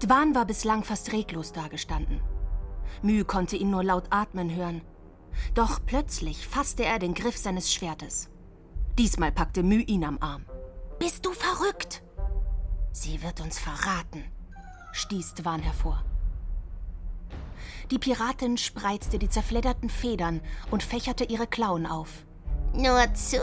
Dwan 0.00 0.34
war 0.34 0.44
bislang 0.44 0.84
fast 0.84 1.12
reglos 1.12 1.52
dagestanden. 1.52 2.20
Mü 3.02 3.24
konnte 3.24 3.56
ihn 3.56 3.70
nur 3.70 3.84
laut 3.84 4.04
atmen 4.10 4.54
hören. 4.54 4.82
Doch 5.54 5.80
plötzlich 5.86 6.46
fasste 6.46 6.84
er 6.84 6.98
den 6.98 7.14
Griff 7.14 7.38
seines 7.38 7.72
Schwertes. 7.72 8.28
Diesmal 8.98 9.32
packte 9.32 9.62
Mü 9.62 9.80
ihn 9.80 10.04
am 10.04 10.18
Arm. 10.20 10.44
Bist 11.04 11.26
du 11.26 11.32
verrückt? 11.32 12.02
Sie 12.92 13.22
wird 13.22 13.42
uns 13.42 13.58
verraten, 13.58 14.24
stieß 14.92 15.34
Dwan 15.34 15.60
hervor. 15.60 16.02
Die 17.90 17.98
Piratin 17.98 18.56
spreizte 18.56 19.18
die 19.18 19.28
zerfledderten 19.28 19.90
Federn 19.90 20.40
und 20.70 20.82
fächerte 20.82 21.24
ihre 21.24 21.46
Klauen 21.46 21.84
auf. 21.84 22.08
Nur 22.72 23.12
zu, 23.12 23.36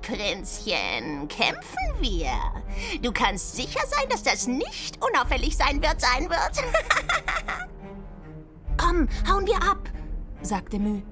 Prinzchen, 0.00 1.28
kämpfen 1.28 2.00
wir. 2.00 2.32
Du 3.02 3.12
kannst 3.12 3.56
sicher 3.56 3.86
sein, 3.86 4.08
dass 4.08 4.22
das 4.22 4.46
nicht 4.46 4.98
unauffällig 5.04 5.54
sein 5.54 5.82
wird, 5.82 6.00
sein 6.00 6.30
wird. 6.30 6.64
Komm, 8.78 9.06
hauen 9.30 9.46
wir 9.46 9.62
ab, 9.62 9.90
sagte 10.40 10.78
Mü. 10.78 11.02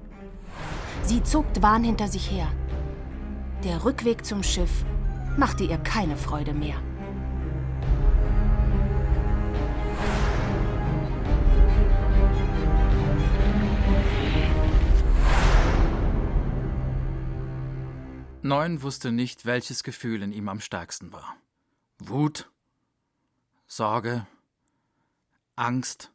Sie 1.03 1.21
zog 1.21 1.53
Dwan 1.53 1.83
hinter 1.83 2.07
sich 2.07 2.31
her. 2.31 2.51
Der 3.63 3.85
Rückweg 3.85 4.25
zum 4.25 4.41
Schiff 4.41 4.83
machte 5.37 5.63
ihr 5.63 5.77
keine 5.77 6.17
Freude 6.17 6.53
mehr. 6.53 6.81
Neun 18.45 18.83
wusste 18.83 19.11
nicht, 19.11 19.47
welches 19.47 19.83
Gefühl 19.83 20.21
in 20.21 20.31
ihm 20.31 20.49
am 20.49 20.59
stärksten 20.59 21.11
war. 21.11 21.35
Wut, 21.97 22.51
Sorge, 23.65 24.27
Angst. 25.55 26.11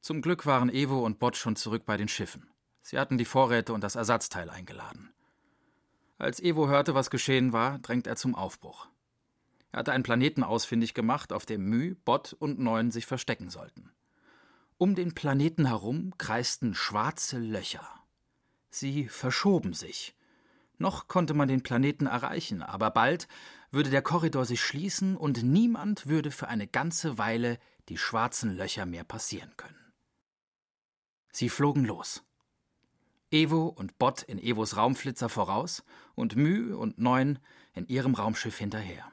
Zum 0.00 0.22
Glück 0.22 0.46
waren 0.46 0.70
Evo 0.70 1.04
und 1.04 1.18
Bot 1.18 1.36
schon 1.36 1.54
zurück 1.54 1.84
bei 1.84 1.98
den 1.98 2.08
Schiffen. 2.08 2.48
Sie 2.80 2.98
hatten 2.98 3.18
die 3.18 3.26
Vorräte 3.26 3.74
und 3.74 3.84
das 3.84 3.94
Ersatzteil 3.94 4.48
eingeladen. 4.48 5.12
Als 6.22 6.38
Evo 6.38 6.68
hörte, 6.68 6.94
was 6.94 7.10
geschehen 7.10 7.52
war, 7.52 7.80
drängt 7.80 8.06
er 8.06 8.14
zum 8.14 8.36
Aufbruch. 8.36 8.86
Er 9.72 9.80
hatte 9.80 9.90
einen 9.90 10.04
Planeten 10.04 10.44
ausfindig 10.44 10.94
gemacht, 10.94 11.32
auf 11.32 11.46
dem 11.46 11.68
Mü, 11.68 11.96
Bot 12.04 12.32
und 12.34 12.60
Neun 12.60 12.92
sich 12.92 13.06
verstecken 13.06 13.50
sollten. 13.50 13.90
Um 14.78 14.94
den 14.94 15.14
Planeten 15.16 15.66
herum 15.66 16.14
kreisten 16.18 16.76
schwarze 16.76 17.40
Löcher. 17.40 17.88
Sie 18.70 19.08
verschoben 19.08 19.72
sich, 19.72 20.14
noch 20.78 21.08
konnte 21.08 21.34
man 21.34 21.48
den 21.48 21.64
Planeten 21.64 22.06
erreichen, 22.06 22.62
aber 22.62 22.92
bald 22.92 23.26
würde 23.72 23.90
der 23.90 24.02
Korridor 24.02 24.44
sich 24.44 24.62
schließen 24.62 25.16
und 25.16 25.42
niemand 25.42 26.06
würde 26.06 26.30
für 26.30 26.46
eine 26.46 26.68
ganze 26.68 27.18
Weile 27.18 27.58
die 27.88 27.98
schwarzen 27.98 28.56
Löcher 28.56 28.86
mehr 28.86 29.02
passieren 29.02 29.52
können. 29.56 29.92
Sie 31.32 31.48
flogen 31.48 31.84
los. 31.84 32.22
Evo 33.32 33.66
und 33.66 33.98
Bott 33.98 34.22
in 34.22 34.38
Evos 34.38 34.76
Raumflitzer 34.76 35.28
voraus 35.28 35.82
und 36.14 36.36
Mü 36.36 36.74
und 36.74 36.98
Neun 36.98 37.38
in 37.74 37.86
ihrem 37.86 38.14
Raumschiff 38.14 38.58
hinterher. 38.58 39.10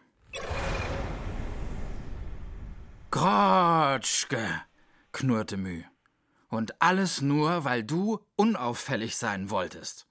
Grotschke, 3.12 4.62
knurrte 5.12 5.58
Mü. 5.58 5.84
Und 6.50 6.82
alles 6.82 7.22
nur, 7.22 7.64
weil 7.64 7.84
du 7.84 8.20
unauffällig 8.36 9.16
sein 9.18 9.50
wolltest. 9.50 10.08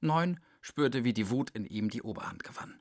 Neun 0.00 0.40
spürte, 0.60 1.04
wie 1.04 1.12
die 1.12 1.30
Wut 1.30 1.50
in 1.50 1.66
ihm 1.66 1.90
die 1.90 2.02
Oberhand 2.02 2.44
gewann. 2.44 2.80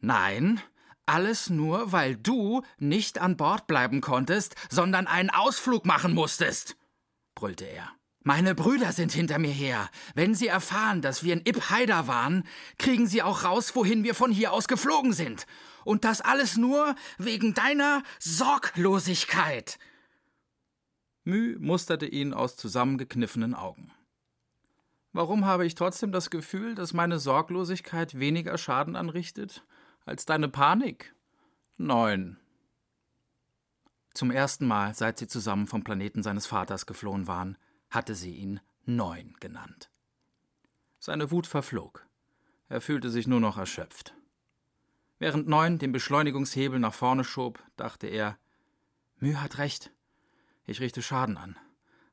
Nein, 0.00 0.60
alles 1.06 1.50
nur, 1.50 1.92
weil 1.92 2.16
du 2.16 2.62
nicht 2.78 3.18
an 3.18 3.36
Bord 3.36 3.66
bleiben 3.66 4.00
konntest, 4.00 4.54
sondern 4.70 5.06
einen 5.06 5.30
Ausflug 5.30 5.84
machen 5.84 6.14
musstest, 6.14 6.76
brüllte 7.34 7.64
er. 7.64 7.90
Meine 8.24 8.54
Brüder 8.54 8.92
sind 8.92 9.12
hinter 9.12 9.38
mir 9.38 9.50
her. 9.50 9.90
Wenn 10.14 10.34
sie 10.34 10.46
erfahren, 10.46 11.02
dass 11.02 11.24
wir 11.24 11.32
in 11.32 11.44
Ib 11.44 11.70
Haider 11.70 12.06
waren, 12.06 12.44
kriegen 12.78 13.06
sie 13.08 13.22
auch 13.22 13.44
raus, 13.44 13.74
wohin 13.74 14.04
wir 14.04 14.14
von 14.14 14.30
hier 14.30 14.52
aus 14.52 14.68
geflogen 14.68 15.12
sind. 15.12 15.46
Und 15.84 16.04
das 16.04 16.20
alles 16.20 16.56
nur 16.56 16.94
wegen 17.18 17.54
deiner 17.54 18.04
Sorglosigkeit. 18.20 19.78
Mü 21.24 21.56
musterte 21.58 22.06
ihn 22.06 22.32
aus 22.32 22.56
zusammengekniffenen 22.56 23.54
Augen. 23.54 23.92
Warum 25.12 25.44
habe 25.44 25.66
ich 25.66 25.74
trotzdem 25.74 26.12
das 26.12 26.30
Gefühl, 26.30 26.74
dass 26.74 26.94
meine 26.94 27.18
Sorglosigkeit 27.18 28.18
weniger 28.18 28.56
Schaden 28.56 28.96
anrichtet 28.96 29.64
als 30.06 30.26
deine 30.26 30.48
Panik? 30.48 31.14
Neun. 31.76 32.38
Zum 34.14 34.30
ersten 34.30 34.66
Mal, 34.66 34.94
seit 34.94 35.18
sie 35.18 35.26
zusammen 35.26 35.66
vom 35.66 35.84
Planeten 35.84 36.22
seines 36.22 36.46
Vaters 36.46 36.86
geflohen 36.86 37.26
waren, 37.26 37.56
hatte 37.92 38.14
sie 38.14 38.34
ihn 38.34 38.60
Neun 38.84 39.34
genannt. 39.38 39.90
Seine 40.98 41.30
Wut 41.30 41.46
verflog. 41.46 42.06
Er 42.68 42.80
fühlte 42.80 43.10
sich 43.10 43.26
nur 43.26 43.38
noch 43.38 43.58
erschöpft. 43.58 44.14
Während 45.18 45.46
Neun 45.46 45.78
den 45.78 45.92
Beschleunigungshebel 45.92 46.80
nach 46.80 46.94
vorne 46.94 47.22
schob, 47.22 47.62
dachte 47.76 48.08
er: 48.08 48.38
Müh 49.20 49.36
hat 49.36 49.58
recht. 49.58 49.92
Ich 50.64 50.80
richte 50.80 51.02
Schaden 51.02 51.36
an. 51.36 51.56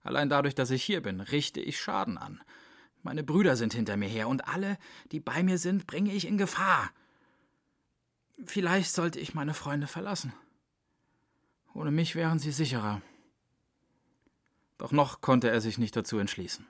Allein 0.03 0.29
dadurch, 0.29 0.53
dass 0.53 0.69
ich 0.69 0.83
hier 0.83 1.01
bin, 1.01 1.21
richte 1.21 1.59
ich 1.59 1.79
Schaden 1.79 2.17
an. 2.17 2.41
Meine 3.01 3.23
Brüder 3.23 3.55
sind 3.55 3.73
hinter 3.73 3.97
mir 3.97 4.09
her 4.09 4.27
und 4.27 4.47
alle, 4.47 4.77
die 5.11 5.19
bei 5.19 5.41
mir 5.43 5.57
sind, 5.57 5.87
bringe 5.87 6.13
ich 6.13 6.27
in 6.27 6.37
Gefahr. 6.37 6.91
Vielleicht 8.45 8.91
sollte 8.91 9.19
ich 9.19 9.33
meine 9.33 9.53
Freunde 9.53 9.87
verlassen. 9.87 10.33
Ohne 11.73 11.91
mich 11.91 12.15
wären 12.15 12.39
sie 12.39 12.51
sicherer. 12.51 13.01
Doch 14.79 14.93
noch 14.93 15.21
konnte 15.21 15.51
er 15.51 15.61
sich 15.61 15.77
nicht 15.77 15.95
dazu 15.95 16.17
entschließen. 16.17 16.65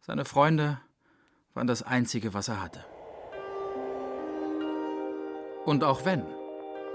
Seine 0.00 0.24
Freunde 0.24 0.80
waren 1.54 1.66
das 1.66 1.82
Einzige, 1.82 2.32
was 2.34 2.48
er 2.48 2.62
hatte. 2.62 2.84
Und 5.66 5.84
auch 5.84 6.06
wenn, 6.06 6.24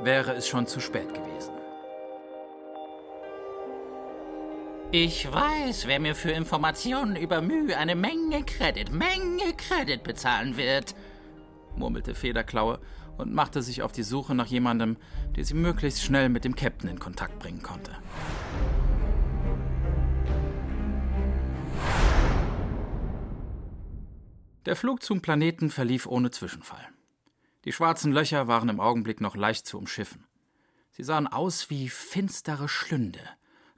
wäre 0.01 0.33
es 0.33 0.47
schon 0.47 0.65
zu 0.65 0.79
spät 0.79 1.13
gewesen. 1.13 1.53
Ich 4.91 5.31
weiß, 5.31 5.85
wer 5.87 5.99
mir 5.99 6.15
für 6.15 6.31
Informationen 6.31 7.15
über 7.15 7.41
Mühe 7.41 7.77
eine 7.77 7.95
Menge 7.95 8.43
Kredit, 8.43 8.91
Menge 8.91 9.53
Kredit 9.55 10.03
bezahlen 10.03 10.57
wird, 10.57 10.95
murmelte 11.75 12.15
Federklaue 12.15 12.79
und 13.17 13.33
machte 13.33 13.61
sich 13.61 13.83
auf 13.83 13.91
die 13.91 14.03
Suche 14.03 14.33
nach 14.33 14.47
jemandem, 14.47 14.97
der 15.35 15.45
sie 15.45 15.53
möglichst 15.53 16.03
schnell 16.03 16.29
mit 16.29 16.43
dem 16.43 16.55
Captain 16.55 16.89
in 16.89 16.99
Kontakt 16.99 17.37
bringen 17.37 17.61
konnte. 17.61 17.91
Der 24.65 24.77
Flug 24.77 25.03
zum 25.03 25.21
Planeten 25.21 25.69
verlief 25.69 26.05
ohne 26.05 26.31
Zwischenfall. 26.31 26.87
Die 27.65 27.73
schwarzen 27.73 28.13
Löcher 28.13 28.47
waren 28.47 28.69
im 28.69 28.79
Augenblick 28.79 29.19
noch 29.19 29.35
leicht 29.35 29.67
zu 29.67 29.77
umschiffen. 29.77 30.25
Sie 30.91 31.03
sahen 31.03 31.27
aus 31.27 31.69
wie 31.69 31.89
finstere 31.89 32.69
Schlünde, 32.69 33.19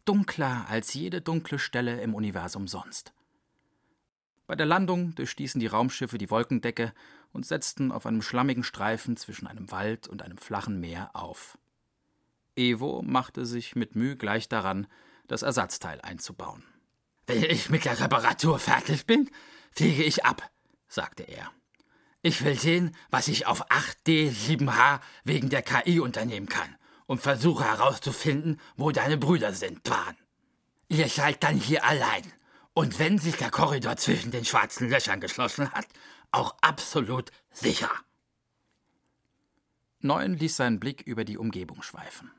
dunkler 0.05 0.67
als 0.69 0.93
jede 0.93 1.21
dunkle 1.21 1.57
Stelle 1.57 2.01
im 2.01 2.13
Universum 2.13 2.67
sonst. 2.67 3.13
Bei 4.45 4.55
der 4.55 4.67
Landung 4.67 5.15
durchstießen 5.15 5.59
die 5.59 5.67
Raumschiffe 5.67 6.19
die 6.19 6.29
Wolkendecke 6.29 6.93
und 7.31 7.47
setzten 7.47 7.91
auf 7.91 8.05
einem 8.05 8.21
schlammigen 8.21 8.63
Streifen 8.63 9.17
zwischen 9.17 9.47
einem 9.47 9.71
Wald 9.71 10.07
und 10.07 10.21
einem 10.21 10.37
flachen 10.37 10.79
Meer 10.79 11.09
auf. 11.13 11.57
Evo 12.55 13.01
machte 13.01 13.47
sich 13.47 13.75
mit 13.75 13.95
Mühe 13.95 14.17
gleich 14.17 14.49
daran, 14.49 14.85
das 15.27 15.41
Ersatzteil 15.41 15.99
einzubauen. 16.01 16.63
Wenn 17.25 17.43
ich 17.43 17.71
mit 17.71 17.85
der 17.85 17.99
Reparatur 17.99 18.59
fertig 18.59 19.07
bin, 19.07 19.31
fliege 19.71 20.03
ich 20.03 20.23
ab, 20.25 20.51
sagte 20.87 21.23
er. 21.23 21.51
Ich 22.21 22.43
will 22.43 22.59
sehen, 22.59 22.95
was 23.11 23.27
ich 23.27 23.45
auf 23.45 23.69
8D7H 23.69 24.99
wegen 25.23 25.49
der 25.49 25.61
KI 25.61 25.99
unternehmen 25.99 26.47
kann 26.47 26.75
und 27.05 27.21
versuche 27.21 27.63
herauszufinden, 27.65 28.59
wo 28.77 28.91
deine 28.91 29.17
Brüder 29.17 29.53
sind, 29.53 29.83
Twan. 29.83 30.17
Ihr 30.87 31.07
seid 31.07 31.43
dann 31.43 31.57
hier 31.57 31.83
allein. 31.83 32.23
Und 32.73 32.99
wenn 32.99 33.19
sich 33.19 33.37
der 33.37 33.51
Korridor 33.51 33.95
zwischen 33.97 34.31
den 34.31 34.43
schwarzen 34.43 34.89
Löchern 34.89 35.21
geschlossen 35.21 35.71
hat, 35.71 35.87
auch 36.31 36.55
absolut 36.61 37.31
sicher. 37.51 37.91
Neun 39.99 40.33
ließ 40.35 40.57
seinen 40.57 40.79
Blick 40.79 41.01
über 41.01 41.25
die 41.25 41.37
Umgebung 41.37 41.81
schweifen. 41.81 42.31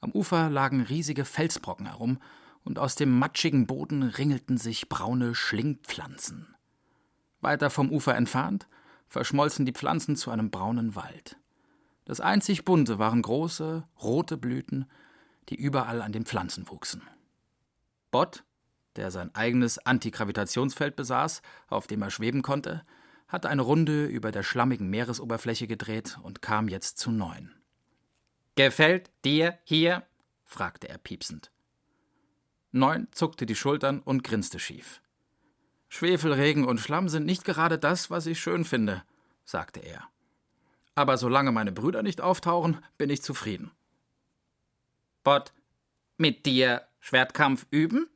Am 0.00 0.12
Ufer 0.12 0.50
lagen 0.50 0.82
riesige 0.82 1.24
Felsbrocken 1.24 1.86
herum, 1.86 2.20
und 2.64 2.80
aus 2.80 2.96
dem 2.96 3.16
matschigen 3.16 3.68
Boden 3.68 4.02
ringelten 4.02 4.58
sich 4.58 4.88
braune 4.88 5.36
Schlingpflanzen. 5.36 6.55
Weiter 7.40 7.70
vom 7.70 7.90
Ufer 7.90 8.14
entfernt 8.14 8.68
verschmolzen 9.08 9.66
die 9.66 9.72
Pflanzen 9.72 10.16
zu 10.16 10.30
einem 10.30 10.50
braunen 10.50 10.94
Wald. 10.94 11.36
Das 12.04 12.20
einzig 12.20 12.64
bunte 12.64 12.98
waren 12.98 13.22
große, 13.22 13.84
rote 14.02 14.36
Blüten, 14.36 14.86
die 15.48 15.56
überall 15.56 16.02
an 16.02 16.12
den 16.12 16.24
Pflanzen 16.24 16.68
wuchsen. 16.68 17.02
Bott, 18.10 18.44
der 18.96 19.10
sein 19.10 19.34
eigenes 19.34 19.78
Antigravitationsfeld 19.78 20.96
besaß, 20.96 21.42
auf 21.68 21.86
dem 21.86 22.02
er 22.02 22.10
schweben 22.10 22.42
konnte, 22.42 22.84
hatte 23.28 23.48
eine 23.48 23.62
Runde 23.62 24.06
über 24.06 24.30
der 24.30 24.42
schlammigen 24.42 24.88
Meeresoberfläche 24.88 25.66
gedreht 25.66 26.18
und 26.22 26.42
kam 26.42 26.68
jetzt 26.68 26.98
zu 26.98 27.10
neun. 27.10 27.54
Gefällt 28.54 29.10
dir 29.24 29.58
hier? 29.64 30.04
fragte 30.44 30.88
er 30.88 30.98
piepsend. 30.98 31.50
Neun 32.70 33.08
zuckte 33.10 33.46
die 33.46 33.56
Schultern 33.56 34.00
und 34.00 34.22
grinste 34.22 34.58
schief. 34.58 35.02
Schwefelregen 35.96 36.66
und 36.66 36.78
Schlamm 36.78 37.08
sind 37.08 37.24
nicht 37.24 37.44
gerade 37.44 37.78
das, 37.78 38.10
was 38.10 38.26
ich 38.26 38.38
schön 38.38 38.64
finde, 38.66 39.02
sagte 39.44 39.80
er. 39.80 40.02
Aber 40.94 41.16
solange 41.16 41.52
meine 41.52 41.72
Brüder 41.72 42.02
nicht 42.02 42.20
auftauchen, 42.20 42.82
bin 42.98 43.08
ich 43.08 43.22
zufrieden. 43.22 43.70
Bot, 45.24 45.54
mit 46.18 46.44
dir 46.44 46.86
Schwertkampf 47.00 47.66
üben? 47.70 48.08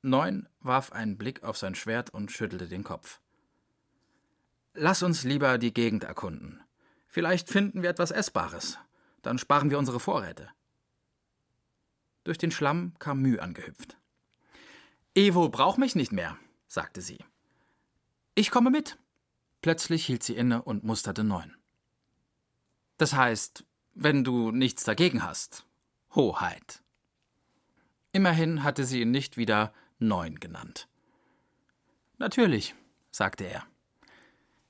Neun 0.00 0.48
warf 0.60 0.92
einen 0.92 1.18
Blick 1.18 1.42
auf 1.42 1.58
sein 1.58 1.74
Schwert 1.74 2.08
und 2.08 2.32
schüttelte 2.32 2.68
den 2.68 2.84
Kopf. 2.84 3.20
Lass 4.72 5.02
uns 5.02 5.24
lieber 5.24 5.58
die 5.58 5.74
Gegend 5.74 6.04
erkunden. 6.04 6.62
Vielleicht 7.06 7.50
finden 7.50 7.82
wir 7.82 7.90
etwas 7.90 8.12
Essbares. 8.12 8.78
Dann 9.20 9.36
sparen 9.36 9.68
wir 9.68 9.78
unsere 9.78 10.00
Vorräte. 10.00 10.48
Durch 12.24 12.38
den 12.38 12.50
Schlamm 12.50 12.94
kam 12.98 13.20
Müh 13.20 13.38
angehüpft. 13.40 13.99
Evo 15.20 15.50
braucht 15.50 15.76
mich 15.76 15.94
nicht 15.94 16.12
mehr, 16.12 16.38
sagte 16.66 17.02
sie. 17.02 17.18
Ich 18.34 18.50
komme 18.50 18.70
mit. 18.70 18.96
Plötzlich 19.60 20.06
hielt 20.06 20.22
sie 20.22 20.34
inne 20.34 20.62
und 20.62 20.82
musterte 20.82 21.24
Neun. 21.24 21.58
Das 22.96 23.12
heißt, 23.12 23.66
wenn 23.92 24.24
du 24.24 24.50
nichts 24.50 24.82
dagegen 24.84 25.22
hast, 25.22 25.66
Hoheit. 26.14 26.82
Immerhin 28.12 28.62
hatte 28.62 28.86
sie 28.86 29.02
ihn 29.02 29.10
nicht 29.10 29.36
wieder 29.36 29.74
Neun 29.98 30.40
genannt. 30.40 30.88
Natürlich, 32.16 32.74
sagte 33.10 33.44
er. 33.44 33.66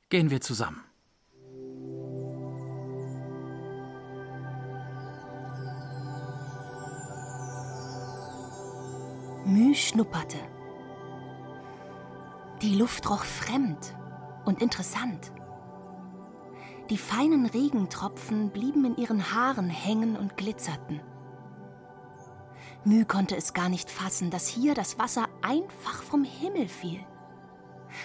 Gehen 0.09 0.31
wir 0.31 0.41
zusammen. 0.41 0.83
Müh 9.47 9.75
schnupperte. 9.75 10.37
Die 12.61 12.75
Luft 12.75 13.09
roch 13.09 13.25
fremd 13.25 13.97
und 14.45 14.61
interessant. 14.61 15.33
Die 16.91 16.99
feinen 16.99 17.47
Regentropfen 17.47 18.51
blieben 18.51 18.85
in 18.85 18.97
ihren 18.97 19.33
Haaren 19.35 19.71
hängen 19.71 20.17
und 20.17 20.37
glitzerten. 20.37 21.01
Müh 22.85 23.07
konnte 23.07 23.35
es 23.35 23.55
gar 23.55 23.71
nicht 23.71 23.91
fassen, 23.91 24.31
dass 24.31 24.47
hier 24.47 24.75
das 24.75 24.99
Wasser 24.99 25.27
einfach 25.41 26.03
vom 26.03 26.23
Himmel 26.23 26.69
fiel. 26.69 27.01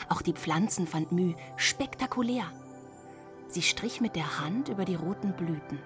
Auch 0.07 0.21
die 0.21 0.33
Pflanzen 0.33 0.87
fand 0.87 1.11
Müh 1.11 1.33
spektakulär. 1.57 2.45
Sie 3.49 3.61
strich 3.61 3.99
mit 3.99 4.15
der 4.15 4.39
Hand 4.39 4.69
über 4.69 4.85
die 4.85 4.95
roten 4.95 5.33
Blüten. 5.33 5.79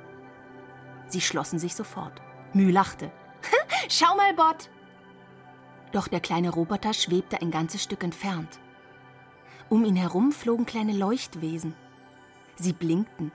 Sie 1.08 1.22
schlossen 1.22 1.58
sich 1.58 1.74
sofort. 1.74 2.22
Müh 2.54 2.72
lachte. 2.72 3.12
Schau 3.90 4.16
mal, 4.16 4.34
Bott! 4.36 4.70
Doch 5.92 6.08
der 6.08 6.20
kleine 6.20 6.50
Roboter 6.50 6.94
schwebte 6.94 7.42
ein 7.42 7.52
ganzes 7.52 7.84
Stück 7.84 8.04
entfernt. 8.04 8.60
Um 9.70 9.86
ihn 9.86 9.96
herum 9.96 10.32
flogen 10.32 10.66
kleine 10.66 10.94
Leuchtwesen. 10.94 11.74
Sie 12.56 12.74
blinkten. 12.74 13.32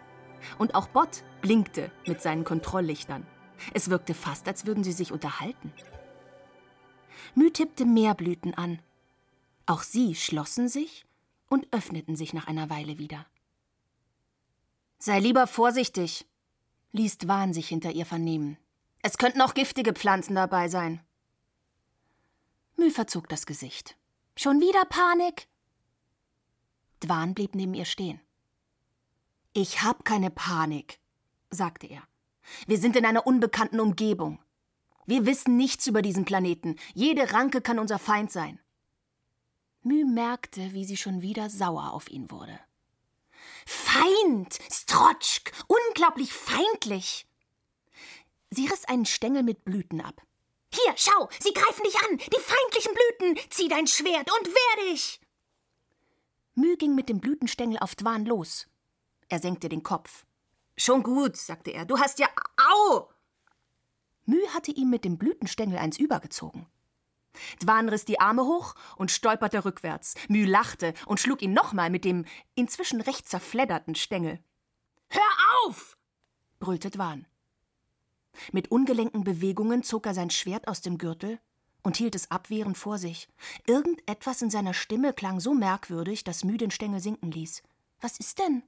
Und 0.58 0.74
auch 0.74 0.88
Bott 0.88 1.24
blinkte 1.40 1.90
mit 2.06 2.20
seinen 2.20 2.44
Kontrolllichtern. 2.44 3.26
Es 3.72 3.88
wirkte 3.88 4.14
fast, 4.14 4.46
als 4.46 4.66
würden 4.66 4.84
sie 4.84 4.92
sich 4.92 5.12
unterhalten. 5.12 5.72
Mü 7.34 7.50
tippte 7.50 7.86
mehr 7.86 8.14
Blüten 8.14 8.54
an. 8.54 8.80
Auch 9.66 9.82
sie 9.82 10.14
schlossen 10.14 10.68
sich 10.68 11.06
und 11.48 11.66
öffneten 11.72 12.16
sich 12.16 12.34
nach 12.34 12.46
einer 12.46 12.68
Weile 12.68 12.98
wieder. 12.98 13.24
Sei 14.98 15.18
lieber 15.20 15.46
vorsichtig, 15.46 16.26
ließ 16.92 17.18
Dwan 17.18 17.52
sich 17.52 17.68
hinter 17.68 17.92
ihr 17.92 18.06
vernehmen. 18.06 18.58
Es 19.02 19.18
könnten 19.18 19.40
auch 19.40 19.54
giftige 19.54 19.92
Pflanzen 19.92 20.34
dabei 20.34 20.68
sein. 20.68 21.00
Mü 22.76 22.90
verzog 22.90 23.28
das 23.28 23.46
Gesicht. 23.46 23.96
Schon 24.36 24.60
wieder 24.60 24.84
Panik? 24.84 25.48
Dwan 27.00 27.34
blieb 27.34 27.54
neben 27.54 27.74
ihr 27.74 27.84
stehen. 27.84 28.20
Ich 29.52 29.82
hab 29.82 30.04
keine 30.04 30.30
Panik, 30.30 30.98
sagte 31.50 31.86
er. 31.86 32.02
Wir 32.66 32.78
sind 32.78 32.96
in 32.96 33.06
einer 33.06 33.26
unbekannten 33.26 33.80
Umgebung. 33.80 34.40
Wir 35.06 35.26
wissen 35.26 35.56
nichts 35.56 35.86
über 35.86 36.02
diesen 36.02 36.24
Planeten. 36.24 36.76
Jede 36.94 37.32
Ranke 37.32 37.60
kann 37.60 37.78
unser 37.78 37.98
Feind 37.98 38.32
sein. 38.32 38.58
Mü 39.82 40.04
merkte, 40.04 40.72
wie 40.72 40.84
sie 40.84 40.96
schon 40.96 41.22
wieder 41.22 41.50
sauer 41.50 41.92
auf 41.92 42.10
ihn 42.10 42.30
wurde. 42.30 42.58
Feind! 43.66 44.58
Strotschk! 44.70 45.52
Unglaublich 45.68 46.32
feindlich! 46.32 47.26
Sie 48.50 48.66
riss 48.66 48.84
einen 48.86 49.06
Stängel 49.06 49.42
mit 49.42 49.64
Blüten 49.64 50.00
ab. 50.00 50.22
Hier, 50.74 50.94
schau, 50.96 51.28
sie 51.40 51.52
greifen 51.52 51.84
dich 51.84 51.96
an! 52.02 52.18
Die 52.18 52.40
feindlichen 52.40 52.94
Blüten! 52.94 53.50
Zieh 53.50 53.68
dein 53.68 53.86
Schwert 53.86 54.30
und 54.30 54.48
wehr 54.48 54.92
dich! 54.92 55.20
Mü 56.54 56.76
ging 56.76 56.94
mit 56.94 57.08
dem 57.08 57.20
Blütenstängel 57.20 57.78
auf 57.78 57.94
Dwan 57.94 58.24
los. 58.24 58.66
Er 59.28 59.38
senkte 59.38 59.68
den 59.68 59.82
Kopf. 59.82 60.24
Schon 60.76 61.02
gut, 61.02 61.36
sagte 61.36 61.70
er. 61.70 61.84
Du 61.84 61.98
hast 61.98 62.18
ja. 62.18 62.28
Au! 62.56 63.08
Mü 64.26 64.40
hatte 64.52 64.72
ihm 64.72 64.90
mit 64.90 65.04
dem 65.04 65.18
Blütenstängel 65.18 65.78
eins 65.78 65.98
übergezogen. 65.98 66.66
Dwan 67.60 67.88
riss 67.88 68.04
die 68.04 68.20
Arme 68.20 68.44
hoch 68.44 68.74
und 68.96 69.10
stolperte 69.10 69.64
rückwärts. 69.64 70.14
Mü 70.28 70.44
lachte 70.44 70.94
und 71.06 71.20
schlug 71.20 71.42
ihn 71.42 71.52
nochmal 71.52 71.90
mit 71.90 72.04
dem 72.04 72.24
inzwischen 72.54 73.00
recht 73.00 73.28
zerfledderten 73.28 73.94
Stängel. 73.94 74.42
Hör 75.08 75.22
auf! 75.66 75.96
brüllte 76.58 76.90
Dwan. 76.90 77.26
Mit 78.52 78.70
ungelenken 78.70 79.24
Bewegungen 79.24 79.82
zog 79.82 80.06
er 80.06 80.14
sein 80.14 80.30
Schwert 80.30 80.68
aus 80.68 80.80
dem 80.80 80.98
Gürtel 80.98 81.38
und 81.82 81.96
hielt 81.96 82.14
es 82.14 82.30
abwehrend 82.30 82.76
vor 82.76 82.98
sich. 82.98 83.28
Irgendetwas 83.66 84.42
in 84.42 84.50
seiner 84.50 84.74
Stimme 84.74 85.12
klang 85.12 85.40
so 85.40 85.54
merkwürdig, 85.54 86.24
dass 86.24 86.44
Mü 86.44 86.56
den 86.56 86.70
Stängel 86.70 87.00
sinken 87.00 87.30
ließ. 87.30 87.62
Was 88.00 88.18
ist 88.18 88.38
denn? 88.38 88.62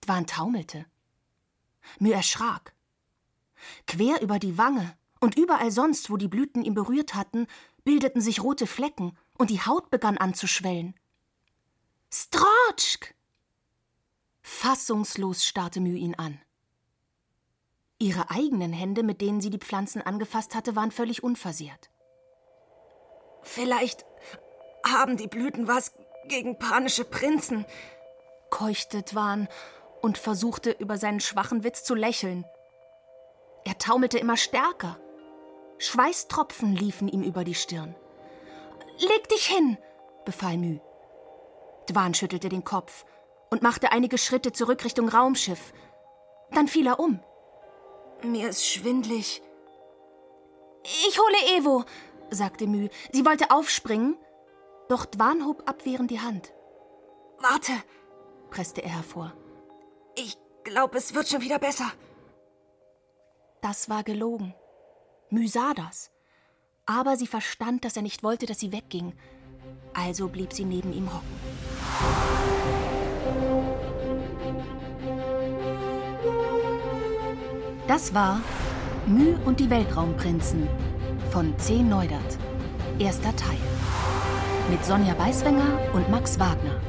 Dwan 0.00 0.26
taumelte. 0.26 0.86
Mü 1.98 2.10
erschrak. 2.10 2.74
Quer 3.86 4.20
über 4.22 4.38
die 4.38 4.58
Wange 4.58 4.96
und 5.20 5.36
überall 5.36 5.70
sonst, 5.70 6.10
wo 6.10 6.16
die 6.16 6.28
Blüten 6.28 6.64
ihn 6.64 6.74
berührt 6.74 7.14
hatten, 7.14 7.46
bildeten 7.84 8.20
sich 8.20 8.42
rote 8.42 8.66
Flecken 8.66 9.16
und 9.38 9.50
die 9.50 9.60
Haut 9.60 9.90
begann 9.90 10.18
anzuschwellen. 10.18 10.94
Strotschk! 12.12 13.14
Fassungslos 14.42 15.44
starrte 15.44 15.80
Mü 15.80 15.96
ihn 15.96 16.14
an. 16.16 16.40
Ihre 18.02 18.32
eigenen 18.32 18.72
Hände, 18.72 19.04
mit 19.04 19.20
denen 19.20 19.40
sie 19.40 19.50
die 19.50 19.60
Pflanzen 19.60 20.02
angefasst 20.02 20.56
hatte, 20.56 20.74
waren 20.74 20.90
völlig 20.90 21.22
unversehrt. 21.22 21.88
Vielleicht 23.42 24.04
haben 24.84 25.16
die 25.16 25.28
Blüten 25.28 25.68
was 25.68 25.92
gegen 26.26 26.58
panische 26.58 27.04
Prinzen, 27.04 27.64
keuchte 28.50 29.04
Twan 29.04 29.46
und 30.00 30.18
versuchte 30.18 30.72
über 30.72 30.96
seinen 30.98 31.20
schwachen 31.20 31.62
Witz 31.62 31.84
zu 31.84 31.94
lächeln. 31.94 32.44
Er 33.64 33.78
taumelte 33.78 34.18
immer 34.18 34.36
stärker. 34.36 34.98
Schweißtropfen 35.78 36.74
liefen 36.74 37.06
ihm 37.06 37.22
über 37.22 37.44
die 37.44 37.54
Stirn. 37.54 37.94
Leg 38.98 39.28
dich 39.28 39.46
hin, 39.46 39.78
befahl 40.24 40.58
Mü. 40.58 40.80
Dwan 41.88 42.14
schüttelte 42.14 42.48
den 42.48 42.64
Kopf 42.64 43.04
und 43.48 43.62
machte 43.62 43.92
einige 43.92 44.18
Schritte 44.18 44.50
zurück 44.50 44.84
Richtung 44.84 45.08
Raumschiff. 45.08 45.72
Dann 46.50 46.66
fiel 46.66 46.88
er 46.88 46.98
um. 46.98 47.20
Mir 48.24 48.48
ist 48.48 48.66
schwindlig. 48.66 49.42
Ich 50.84 51.18
hole 51.18 51.58
Evo, 51.58 51.84
sagte 52.30 52.66
Mü. 52.66 52.88
Sie 53.12 53.24
wollte 53.24 53.50
aufspringen, 53.50 54.16
doch 54.88 55.04
Dwan 55.06 55.46
hob 55.46 55.68
abwehrend 55.68 56.10
die 56.10 56.20
Hand. 56.20 56.52
Warte, 57.38 57.72
presste 58.50 58.82
er 58.82 58.90
hervor. 58.90 59.32
Ich 60.14 60.36
glaube, 60.64 60.98
es 60.98 61.14
wird 61.14 61.28
schon 61.28 61.40
wieder 61.40 61.58
besser. 61.58 61.90
Das 63.60 63.88
war 63.88 64.02
gelogen. 64.02 64.54
Mü 65.30 65.48
sah 65.48 65.72
das. 65.74 66.10
Aber 66.86 67.16
sie 67.16 67.26
verstand, 67.26 67.84
dass 67.84 67.96
er 67.96 68.02
nicht 68.02 68.22
wollte, 68.22 68.46
dass 68.46 68.60
sie 68.60 68.72
wegging. 68.72 69.14
Also 69.94 70.28
blieb 70.28 70.52
sie 70.52 70.64
neben 70.64 70.92
ihm 70.92 71.12
hocken. 71.12 71.42
Das 77.88 78.14
war 78.14 78.40
Mü 79.06 79.34
und 79.44 79.58
die 79.58 79.68
Weltraumprinzen 79.68 80.68
von 81.30 81.58
C. 81.58 81.82
Neudert. 81.82 82.38
Erster 83.00 83.34
Teil. 83.34 83.58
Mit 84.70 84.84
Sonja 84.84 85.14
Beiswenger 85.14 85.80
und 85.92 86.08
Max 86.08 86.38
Wagner. 86.38 86.80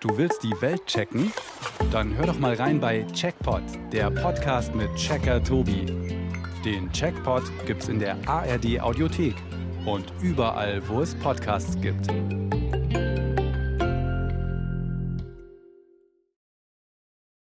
Du 0.00 0.16
willst 0.16 0.42
die 0.42 0.60
Welt 0.60 0.84
checken? 0.86 1.32
Dann 1.92 2.16
hör 2.16 2.26
doch 2.26 2.38
mal 2.40 2.54
rein 2.54 2.80
bei 2.80 3.04
Checkpot, 3.12 3.62
der 3.92 4.10
Podcast 4.10 4.74
mit 4.74 4.92
Checker 4.96 5.42
Tobi. 5.42 5.86
Den 6.64 6.90
Checkpot 6.92 7.44
gibt's 7.64 7.88
in 7.88 8.00
der 8.00 8.16
ARD 8.26 8.80
Audiothek 8.80 9.36
und 9.92 10.12
überall, 10.20 10.82
wo 10.88 11.00
es 11.00 11.14
Podcasts 11.14 11.80
gibt. 11.80 12.08